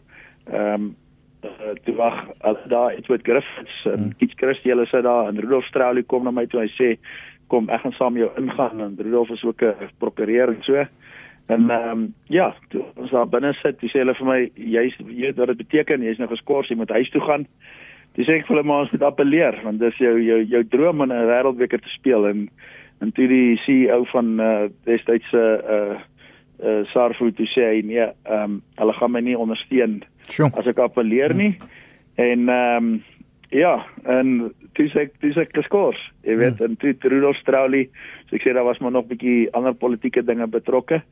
[0.53, 0.97] um
[1.45, 4.17] uh, toe wag as daar Edward Griffiths en hmm.
[4.19, 6.97] Keith Christie hulle sit daar en Rudolf Strauly kom na my toe hy sê
[7.49, 10.87] kom ek gaan saam jou ingaan en Rudolf is ook 'n prokureur en so
[11.49, 15.39] en ehm um, ja toe ons daar binne sit dis hulle vir my jy's weet
[15.41, 17.47] wat dit beteken jy's nou geskort jy moet huis toe gaan
[18.19, 21.13] dis ek vir hulle maar ons moet appeleer want dis jou jou jou droom om
[21.13, 22.49] 'n wêreldbeker te speel en
[23.01, 25.45] en toe die CEO van uh, destydse
[25.77, 25.99] uh
[26.59, 30.51] uh Sarfu toe sê hy nee ehm um, hulle gaan my nie ondersteun Sure.
[30.53, 31.55] As ek appeleer nie
[32.17, 33.03] en ehm um,
[33.51, 36.01] ja, en dis ek dis ek geskors.
[36.27, 36.77] Jy weet, hmm.
[36.77, 37.87] en toe Rudolf Strauly,
[38.29, 41.03] so ek sê daar was maar nog 'n bietjie ander politieke dinge betrokke.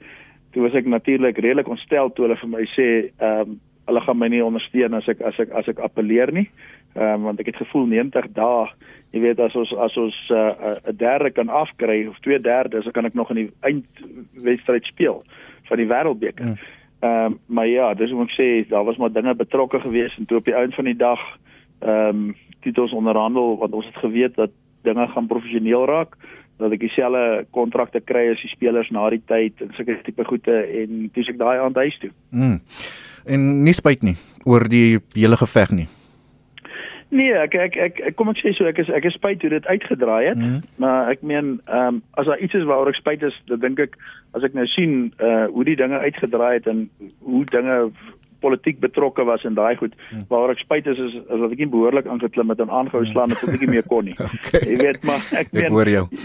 [0.56, 2.84] Toe was ek natuurlik redelik ontstel toe hulle vir my sê
[3.20, 6.46] ehm um, hulle gaan my nie ondersteun as ek as ek as ek appeleer nie.
[6.96, 8.70] Ehm um, want ek het gevoel 90 dae,
[9.12, 12.80] jy weet as ons as ons eh, eh, 'n uh, derde kan afkry of 2/3,
[12.82, 15.20] so kan ek nog in die eindwedstryd speel
[15.68, 16.48] van die wêreldbeker.
[16.48, 16.56] Hmm.
[17.04, 20.24] Ehm um, maar ja, dis hoe ek sê, daar was maar dinge betrokke geweest en
[20.24, 21.20] toe op die einde van die dag
[21.84, 22.34] ehm um,
[22.64, 24.50] titels onderhandel wat ons het geweet dat
[24.82, 26.16] dinge gaan professioneel raak
[26.58, 30.62] dat ek dieselfde kontrakte kry as die spelers na die tyd en sulke tipe goede
[30.82, 32.12] en dis ek daai aan huis toe.
[32.30, 32.60] Mm.
[33.26, 35.88] En nie spyt nie oor die hele geveg nie.
[37.14, 39.52] Nee, ek ek ek, ek kom ek sê so ek is ek is spyt hoe
[39.52, 40.58] dit uitgedraai het, mm.
[40.82, 43.82] maar ek meen ehm um, as daar iets is waaroor ek spyt is, dan dink
[43.84, 43.94] ek
[44.34, 46.88] as ek nou sien uh hoe die dinge uitgedraai het en
[47.22, 47.76] hoe dinge
[48.46, 50.24] politiek betrokke was in daai goed hmm.
[50.30, 53.12] waaroor ek spyt is is, is dat ek nie behoorlik aangeklim het en aangehou hmm.
[53.12, 54.16] slaan het tot ek nie meer kon nie.
[54.38, 54.62] okay.
[54.70, 55.76] Jy weet maar ek meen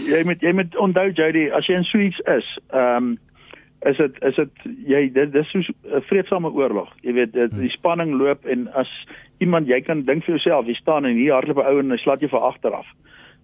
[0.06, 3.12] jy moet jy moet onthou Jody as jy in Suits is, ehm um,
[3.90, 6.90] is dit is dit jy dit dis so 'n vredesame oorlog.
[7.02, 8.90] Jy weet dit, die spanning loop en as
[9.38, 11.98] iemand jy kan dink vir jouself, jy staan en hier hardloop 'n ou en hy
[11.98, 12.86] slaat jou van agter af.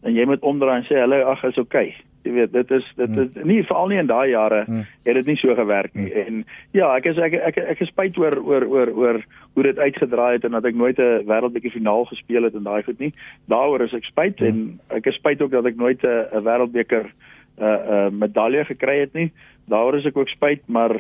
[0.03, 1.95] En jy moet omdraai en sê hallo, ag, is okay.
[2.27, 3.47] Jy weet, dit is dit is hmm.
[3.49, 4.87] nie veral nie in daai jare hmm.
[5.07, 6.11] het dit nie so gewerk nie.
[6.13, 6.27] Hmm.
[6.27, 6.45] En
[6.77, 9.21] ja, ek is ek ek ek is spyt oor oor oor oor
[9.55, 12.83] hoe dit uitgedraai het en dat ek nooit 'n wêreldbeker finaal gespeel het en daai
[12.83, 13.13] goed nie.
[13.47, 17.38] Daaroor is ek spyt en ek is spyt ook dat ek nooit 'n wêreldbeker uh,
[17.59, 19.33] 'n uh, medalje gekry het nie
[19.69, 20.95] daaroor is ek ook spyt, maar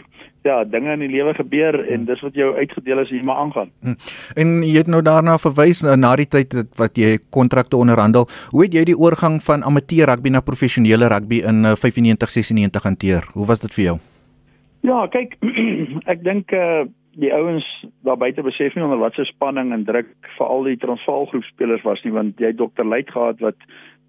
[0.46, 3.70] ja, dinge in die lewe gebeur en dis wat jou uitgedeel is, jy maar aangaan.
[3.84, 3.96] Hmm.
[4.38, 8.28] En jy het nou daarna verwys na, na die tyd wat jy kontrakte onderhandel.
[8.52, 12.88] Hoe het jy die oorgang van amateur rugby na professionele rugby in 95 uh, 96
[12.90, 13.28] hanteer?
[13.34, 13.98] Hoe was dit vir jou?
[14.86, 15.36] Ja, kyk,
[16.12, 16.86] ek dink uh
[17.18, 17.66] die ouens
[18.06, 20.06] daar buite besef nie onder watter spanning en druk
[20.36, 22.86] vir al die Transvaal groep spelers was nie want jy Dr.
[22.86, 23.58] Luit gehad wat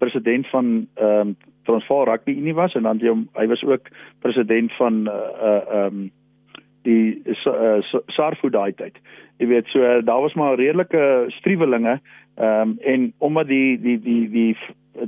[0.02, 1.36] president van ehm um,
[1.68, 3.92] Transvaal Rugby Unie was en dan hy, hy was ook
[4.24, 6.10] president van uh ehm uh, um,
[6.82, 8.96] die uh, Sarfu daai tyd.
[9.36, 12.00] Jy weet so uh, daar was maar redelike struwelinge
[12.34, 14.56] ehm um, en omdat die die die die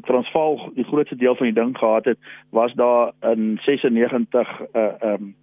[0.07, 2.19] Transvaal die grootste deel van die ding gehad het,
[2.51, 5.35] was daar in 96 uh ehm um,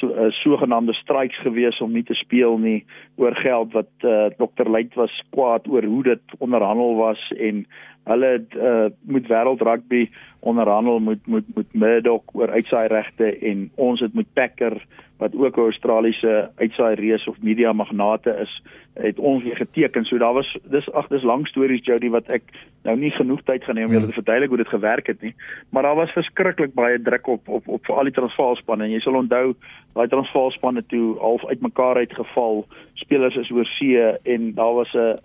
[0.00, 2.84] so 'n uh, sogenaamde strike gewees om nie te speel nie
[3.16, 4.68] oor geld wat uh, Dr.
[4.70, 7.66] Luit was kwaad oor hoe dit onderhandel was en
[8.04, 14.00] hulle uh, moet wêreld rugby onderhandel moet moet moet Murdoch oor uitsaai regte en ons
[14.00, 14.86] het met Packer
[15.24, 18.62] wat ook 'n Australiese uitsaai reus of media magnate is,
[18.94, 20.04] het ons weer geteken.
[20.04, 22.42] So daar was dis ag dis lang stories Jody wat ek
[22.82, 25.34] nou nie genoeg tyd gaan hê om julle te verduidelik hoe dit gewerk het nie.
[25.70, 29.00] Maar daar was verskriklik baie druk op op op vir al die Transvaalspanne en jy
[29.00, 29.54] sal onthou
[29.94, 32.66] daai Transvaalspanne toe half uitmekaar uitgeval.
[32.94, 35.18] Spelers is oor see en daar was 'n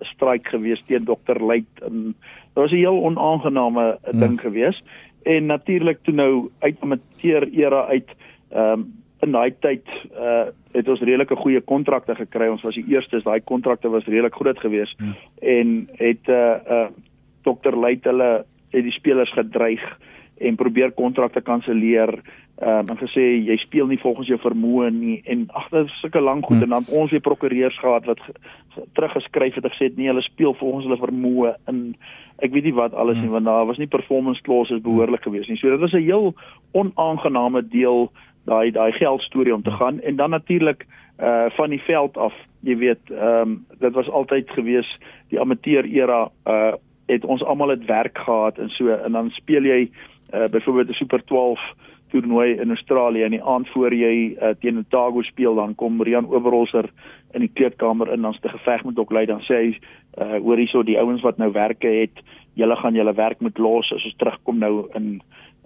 [0.00, 1.38] stryk gewees teen Dr.
[1.40, 2.14] Luit en
[2.54, 4.20] dit was 'n heel onaangename hmm.
[4.20, 4.82] ding gewees.
[5.22, 8.08] En natuurlik toe nou uit amateur era uit
[8.50, 12.48] ehm um, in daai tyd uh het ons redelike goeie kontrakte gekry.
[12.50, 15.14] Ons was die eerstes, daai kontrakte was redelik groot geweest hmm.
[15.40, 16.88] en het uh uh
[17.44, 17.76] Dr.
[17.76, 18.44] Luit hulle
[18.74, 19.82] het die spelers gedreig
[20.42, 22.10] en probeer kontrakte kanselleer
[22.62, 26.58] um, en gesê jy speel nie volgens jou vermoë nie en agter sulke lank goed
[26.58, 26.66] hmm.
[26.66, 28.22] en dan ons weer prokureurs gehad wat
[28.98, 31.80] teruggeskryf het en gesê nee hulle speel volgens hulle vermoë in
[32.42, 33.28] ek weet nie wat alles hmm.
[33.28, 36.34] nie want daar was nie performance clauses behoorlik geweest nie so dit was 'n heel
[36.72, 38.10] onaangename deel
[38.44, 39.78] daai daai geld storie om te hmm.
[39.78, 40.86] gaan en dan natuurlik
[41.20, 44.88] uh van die veld af jy weet ehm um, dit was altyd gewees
[45.28, 46.72] die amateur era uh
[47.06, 49.90] het ons almal dit werk gehad en so en dan speel jy
[50.32, 51.60] uh byvoorbeeld 'n super 12
[52.14, 56.28] toernooi in Australië en die aand voor jy uh, teen Otago speel dan kom Rian
[56.30, 56.86] Oberholzer
[57.34, 60.84] in die kleedkamer in dan's te geveg met Doklei dan sê hy uh, hoor hierso
[60.86, 62.22] die ouens wat nou werke het
[62.54, 65.08] julle gaan julle werk moet los as ons terugkom nou in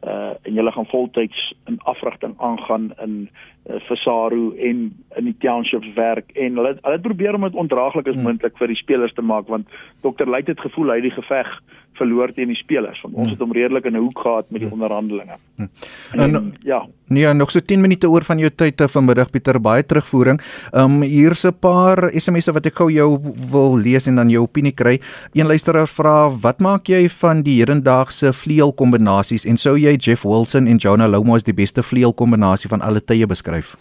[0.07, 3.29] uh en julle gaan voltyds in afrigting aangaan in
[3.67, 4.79] uh, Fasaru en
[5.17, 8.23] in die townships werk en hulle hulle probeer om dit ondraaglik as hmm.
[8.23, 9.67] moontlik vir die spelers te maak want
[10.07, 10.27] Dr.
[10.27, 11.51] Luit het gevoel hy die geveg
[11.99, 13.35] verloor teen die spelers want ons hmm.
[13.35, 14.79] het hom redelik in 'n hoek gehad met die hmm.
[14.79, 15.37] onderhandelinge.
[15.57, 15.71] Hmm.
[16.13, 16.87] En, en ja.
[17.09, 20.41] Nee, nog so 10 minute oor van jou tyd te vanmiddag Pieter, baie terugvoering.
[20.73, 23.19] Um hier's 'n paar SMS'e wat ek gou jou
[23.51, 25.01] wil lees en dan jou opinie kry.
[25.33, 30.23] Een luisteraar vra, "Wat maak jy van die hedendaagse vleuel kombinasies en sou jy Jeff
[30.23, 33.77] Wilson en Jonah Lomo as die beste vleuel kombinasie van alle tye beskryf?"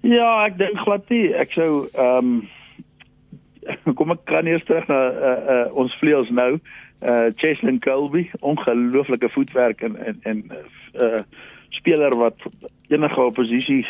[0.00, 1.34] Ja, ek dink glad nie.
[1.34, 2.48] Ek sou um
[3.98, 6.56] kom ek kan eers terug na uh, uh, ons vleuels nou.
[7.04, 10.44] Uh Cheslin Colby, ongelooflike voetwerk en en en
[11.02, 11.20] uh
[11.76, 12.40] speler wat
[12.88, 13.86] enige oppositie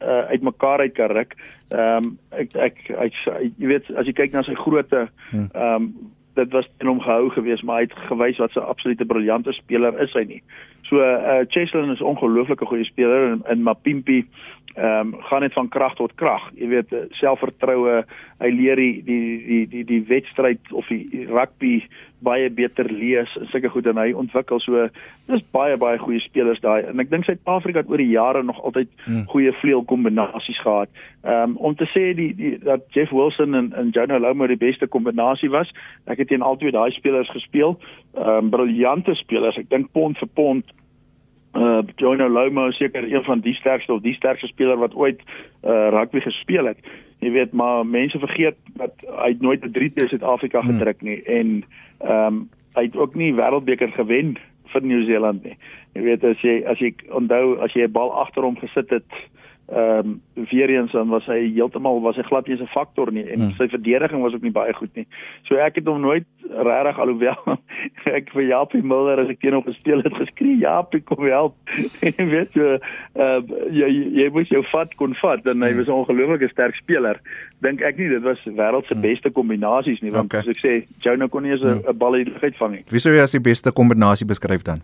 [0.00, 1.36] uh uitmekaar uit kan ruk.
[1.68, 3.10] Ehm um, ek ek hy
[3.58, 5.50] jy weet as jy kyk na sy grootte hmm.
[5.52, 5.90] ehm um,
[6.36, 10.00] dit was in hom gehou gewees maar hy het gewys wat 'n absolute briljante speler
[10.00, 10.42] is hy nie.
[10.88, 14.26] So uh Cheslin is ongelooflike goeie speler en in Mapimpi
[14.76, 16.50] ehm um, gaan net van krag tot krag.
[16.54, 18.02] Jy weet eh, selfvertroue,
[18.44, 21.78] hy leer die die die die die wedstryd of die rugby
[22.24, 24.86] baie beter lees en sulke goed en hy ontwikkel so
[25.30, 28.60] dis baie baie goeie spelers daai en ek dink Suid-Afrika het oor die jare nog
[28.64, 29.26] altyd hmm.
[29.32, 30.92] goeie vleuel kombinasies gehad.
[31.24, 34.60] Ehm um, om te sê die, die dat Jeff Wilson en en Jonah Lomo die
[34.60, 35.72] beste kombinasie was.
[36.04, 37.78] Ek het teen albei daai spelers gespeel.
[38.12, 39.56] Ehm um, briljante spelers.
[39.56, 40.76] Ek dink pond vir pond
[41.56, 45.20] uh Jonah Lomo is seker een van die sterkste of die sterkste speler wat ooit
[45.64, 46.78] uh rugby gespeel het.
[47.24, 48.92] Jy weet maar mense vergeet dat
[49.24, 50.70] hy nooit 'n 3 te Suid-Afrika hmm.
[50.70, 51.64] gedruk nie en
[51.98, 54.36] ehm um, hy het ook nie wêreldbeker gewen
[54.72, 55.56] vir Nieu-Seeland nie.
[55.94, 59.10] Jy weet as jy as jy onthou as jy 'n bal agter hom gesit het
[59.66, 63.24] ehm um, weer eens dan was hy heeltemal was hy glad nie 'n faktor nie
[63.24, 63.50] en hmm.
[63.58, 65.06] sy verdediging was ook nie baie goed nie.
[65.42, 67.58] So ek het hom nooit regtig alhoewel
[68.18, 71.56] ek vir Japie Miller as ek teen hom gespeel het geskree Japie kom help.
[72.18, 72.78] en weet jy
[73.18, 73.40] uh,
[73.70, 73.88] jy
[74.20, 75.78] jy moet jou vat kon vat en hy hmm.
[75.78, 77.18] was 'n ongelooflike sterk speler.
[77.58, 79.02] Dink ek nie dit was wêreld se hmm.
[79.02, 80.46] beste kombinasies nie want okay.
[80.46, 81.98] as ek sê Jonah kon nie eens 'n hmm.
[81.98, 82.84] bal uit die lug uitvang nie.
[82.90, 84.82] Wie sou jy as die beste kombinasie beskryf dan?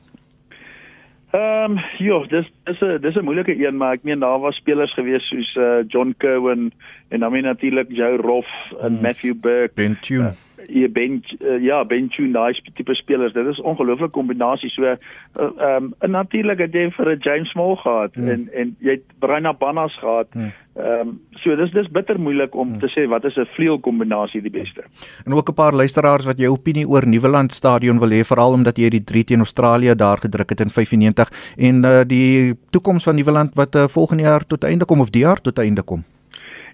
[1.32, 4.56] Ehm um, ja, dis dis 'n dis 'n moeilike een, maar ek meen daar was
[4.56, 6.72] spelers gewees soos uh, John Cowan
[7.08, 8.48] en dan meen natuurlik Joe Roff
[8.80, 9.00] en hmm.
[9.00, 9.74] Matthew Burke.
[9.74, 10.22] Ben Tune.
[10.22, 14.84] Uh, jy ben uh, ja ben Tune daai tipe spelers dit is ongelooflike kombinasie so
[14.84, 14.96] eh,
[15.36, 18.28] ehm uh, um, natuurlik het jy vir 'n James Small gehad hmm.
[18.28, 20.52] en en jy het Brian Abanas gehad hmm.
[20.74, 22.78] Ehm um, so dis dis bitter moeilik om hmm.
[22.80, 24.84] te sê wat is 'n vleuel kombinasie die beste
[25.26, 28.78] en ook 'n paar luisteraars wat jou opinie oor Nieuweland stadion wil hê veral omdat
[28.78, 33.14] jy die 3 teen Australië daar gedruk het in 95 en uh, die toekoms van
[33.14, 36.04] Nieuweland wat uh, volgende jaar tot einde kom of die jaar tot einde kom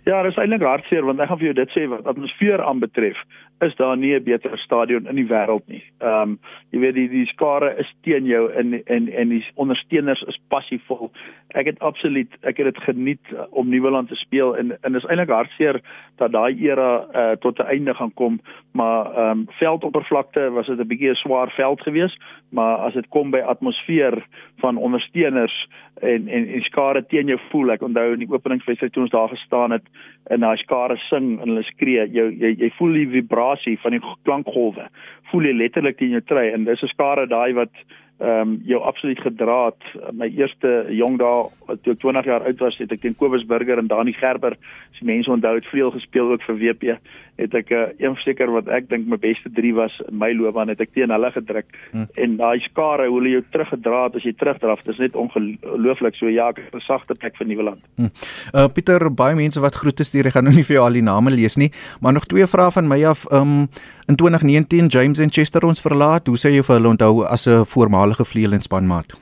[0.09, 3.19] Ja, dit is eintlik hartseer want ek gaan vir jou dit sê wat atmosfeer aanbetref,
[3.61, 5.83] is daar nie 'n beter stadion in die wêreld nie.
[6.01, 6.39] Ehm um,
[6.73, 11.11] jy weet die die skare is teen jou en en en die ondersteuners is passievol.
[11.49, 15.29] Ek het absoluut ek het dit geniet om Nieuweland te speel en en is eintlik
[15.29, 15.81] hartseer
[16.17, 18.41] dat daai era uh, tot 'n einde gaan kom,
[18.73, 22.17] maar ehm um, veldoppervlakte was dit 'n bietjie 'n swaar veld geweest,
[22.51, 24.17] maar as dit kom by atmosfeer
[24.63, 25.57] van ondersteuners
[26.01, 27.75] en en en skare teen jou voel.
[27.75, 29.85] Ek onthou in die openingswedstryd toe ons daar gestaan het
[30.31, 34.05] en daai skare sing en hulle skree, jy jy jy voel die vibrasie van die
[34.25, 34.89] klankgolwe
[35.31, 37.73] voel jy letterlik in jou trui en dis 'n skare daai wat
[38.19, 39.85] ehm um, jou absoluut gedra het.
[40.13, 43.79] My eerste jong dae toe ek 20 jaar oud was, het ek teen Kobus Burger
[43.79, 44.57] en Dani Gerber,
[44.91, 46.97] as mense onthou het, veel gespeel ook vir WP.
[47.39, 50.73] Het ek uh, een verseker wat ek dink my beste 3 was in my loopbaan
[50.73, 51.71] het ek teen hulle gedruk.
[51.93, 52.09] Hmm.
[52.19, 56.19] En daai skare hoe hulle jou teruggedra het as jy terugdraf, dis net ongelooflik.
[56.19, 57.83] So ja, ek is 'n sagte plek vir Nieuweland.
[57.97, 58.11] Hmm.
[58.55, 61.07] Uh Pieter, baie mense wat groete stuur, ek gaan nou nie vir jou al die
[61.07, 63.31] name lees nie, maar nog twee vrae van my af.
[63.31, 63.69] Um
[64.09, 66.27] in 2019 James en Chester ons verlaat.
[66.27, 69.13] Hoe sê jy vir hulle onthou as 'n voormalige vleuel en spanmaat?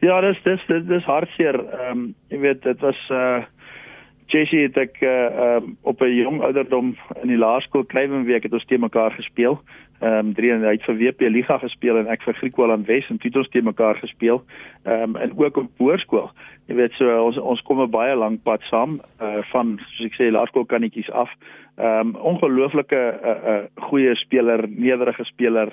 [0.00, 1.54] Ja, dis dis dis, dis hartseer.
[1.54, 3.42] Ehm um, jy weet dit was uh
[4.26, 8.64] Jessie het ek uh um, op 'n jong ouderdom in die laerskool Kleiwenweek het ons
[8.64, 9.60] te mekaar gespeel.
[10.00, 13.08] Ehm um, drie en hy het vir WP Liga gespeel en ek vir Griekwaland Wes
[13.12, 14.40] en ons te mekaar gespeel.
[14.88, 16.30] Ehm um, en ook op hoërskool.
[16.72, 20.16] Jy weet so ons ons kom 'n baie lank pad saam uh van soos ek
[20.16, 21.28] sê laerskool kannetjies af.
[21.76, 25.68] Ehm um, ongelooflike uh, uh goeie speler, nederige speler,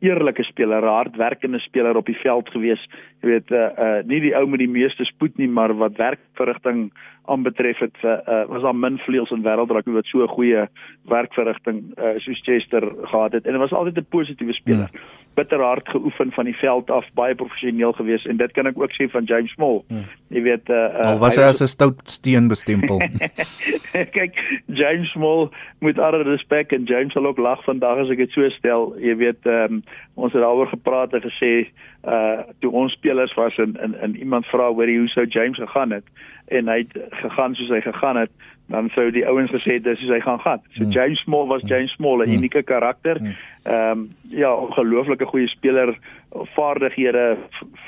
[0.00, 2.80] eerlike speler, hardwerkende speler op die veld gewees.
[3.20, 6.92] Jy weet uh, uh nie die ou met die meeste spoed nie, maar wat werkverrigting
[7.26, 10.66] aanbetref het uh, uh was daar min vleuels in wêreldrugby wat so 'n goeie
[11.04, 14.90] werkverrigting uh soos Chester gehad het en dit was altyd 'n positiewe speler.
[14.92, 18.78] Hmm bitter hard geoefen van die veld af, baie professioneel gewees en dit kan ek
[18.80, 19.82] ook sê van James Small.
[19.92, 20.06] Hmm.
[20.32, 23.02] Jy weet uh, uh al was hy as 'n stout steen bestempel.
[24.16, 24.40] Kyk,
[24.80, 25.48] James Small
[25.84, 28.94] met alle respek en James sal ook lag vandag as ek dit so stel.
[29.00, 29.82] Jy weet um,
[30.14, 31.52] ons het daaroor gepraat en gesê
[32.06, 35.92] uh toe ons spelers was en en, en iemand vra hoor hoe sou James gegaan
[35.92, 36.08] het
[36.48, 38.30] en hy het gegaan soos hy gegaan het
[38.66, 40.62] dan sou die ouens gesê dis soos hy gaan gaan.
[40.74, 40.94] So hmm.
[40.94, 42.38] James Small was James Small 'n hmm.
[42.38, 43.18] unieke karakter.
[43.18, 43.34] Hmm.
[43.62, 45.98] Ehm um, ja, ongelooflike goeie speler,
[46.30, 47.36] vaardighede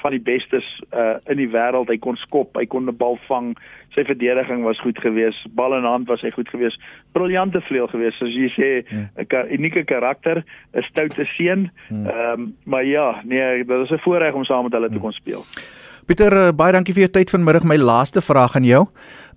[0.02, 1.90] van die bestes uh in die wêreld.
[1.90, 3.56] Hy kon skop, hy kon 'n bal vang.
[3.94, 5.54] Sy verdediging was goed geweest.
[5.54, 6.80] Bal in hand was hy goed geweest.
[7.12, 9.44] Briljante vleuel geweest, soos jy sê, 'n ja.
[9.50, 10.44] unieke karakter,
[10.74, 11.70] 'n stoute seun.
[11.90, 15.12] Ehm um, maar ja, nee, dit was 'n voorreg om saam met hulle te kon
[15.12, 15.44] speel.
[16.08, 17.66] Pieter, uh, baie dankie vir jou tyd vanmiddag.
[17.68, 18.86] My laaste vraag aan jou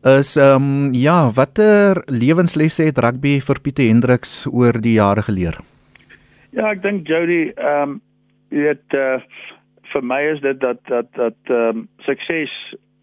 [0.07, 5.59] is ehm um, ja, watter lewenslesse het rugby vir Pieter Hendriks oor die jare geleer?
[6.55, 7.97] Ja, ek dink Jody, ehm um,
[8.55, 9.19] jy weet uh,
[9.91, 12.55] vir my is dit dat dat dat ehm um, sukses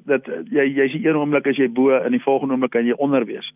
[0.09, 2.96] dat jy jy's die een oomblik as jy bo in die volgende oomblik kan jy
[2.98, 3.46] onder wees.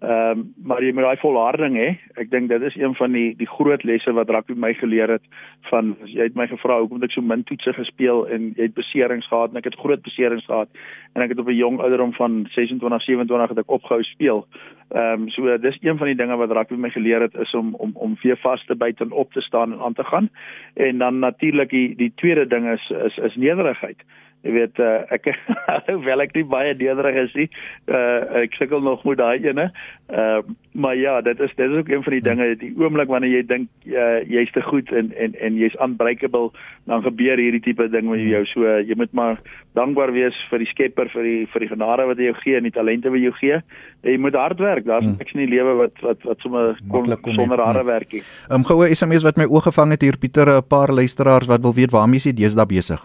[0.00, 1.88] Ehm um, maar jy moet daai volharding hê.
[2.20, 5.26] Ek dink dit is een van die die groot lesse wat rugby my geleer het
[5.68, 9.28] van jy het my gevra hoekom ek so min toetse gespeel en jy het beserings
[9.28, 10.72] gehad en ek het groot beserings gehad
[11.14, 14.46] en ek het op 'n jong ouderdom van 26 27 het ek opgehou speel.
[14.90, 17.74] Ehm um, so dis een van die dinge wat rugby my geleer het is om
[17.74, 20.30] om om weer vas te byt en op te staan en aan te gaan.
[20.74, 24.00] En dan natuurlik die die tweede ding is is is nederigheid.
[24.40, 25.26] Jy weet uh, ek
[26.06, 27.48] wel ek nie baie nederig is nie.
[27.92, 29.66] Uh, ek sukkel nog met daai ene.
[30.08, 30.40] Uh,
[30.72, 33.42] maar ja, dit is dit is ook een van die dinge die oomblik wanneer jy
[33.50, 36.54] dink uh, jy's te goed en en en jy's unbreakable,
[36.88, 38.42] dan gebeur hierdie tipe ding met jou.
[38.54, 39.42] So uh, jy moet maar
[39.76, 42.68] dankbaar wees vir die Skepper vir die vir die genade wat hy jou gee en
[42.70, 43.60] die talente wat hy jou gee.
[44.00, 44.88] En jy moet hard werk.
[44.88, 45.20] Daar's hmm.
[45.20, 47.92] niks in die lewe wat wat wat sommer kon sonder harde hmm.
[47.92, 48.24] werk nie.
[48.48, 51.60] Ehm um, goue SMS wat my oog gevang het hier Pieter 'n paar luisteraars wat
[51.60, 53.04] wil weet waarmee jy deesdae besig.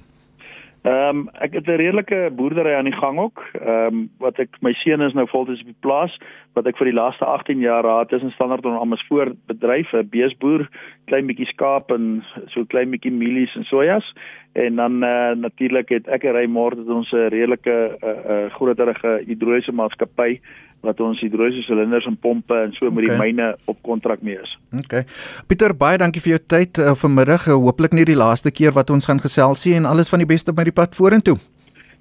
[0.85, 3.41] Ehm um, ek het 'n redelike boerdery aan die gang ook.
[3.53, 6.17] Ehm um, wat ek my seun is nou voltyds op die plaas
[6.53, 10.69] wat ek vir die laaste 18 jaar raad tussen standaard en Amersfoort bedryf, 'n beesboer,
[11.05, 14.13] klein bietjie skaap en so klein bietjie mielies en sojas.
[14.53, 18.25] En dan uh, natuurlik het ek en Raymond het ons 'n redelike 'n uh, eh,
[18.25, 20.39] uh, eh, groterige hidroliese maatskappy
[20.85, 22.95] wat ons hidroliese silinders en pompe en so okay.
[22.95, 24.53] met die myne op kontrak mee is.
[24.77, 25.01] OK.
[25.49, 27.49] Pieter, baie dankie vir jou tyd uh, vanmiddag.
[27.49, 30.29] Uh, Hooplik nie die laaste keer wat ons gaan gesels nie en alles van die
[30.29, 31.37] beste met die pad vorentoe.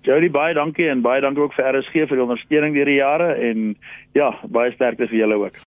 [0.05, 3.31] Jody, baie dankie en baie dankie ook vir RSG vir die ondersteuning deur die jare
[3.41, 3.71] en
[4.13, 5.65] ja, baie sterkte vir julle ook.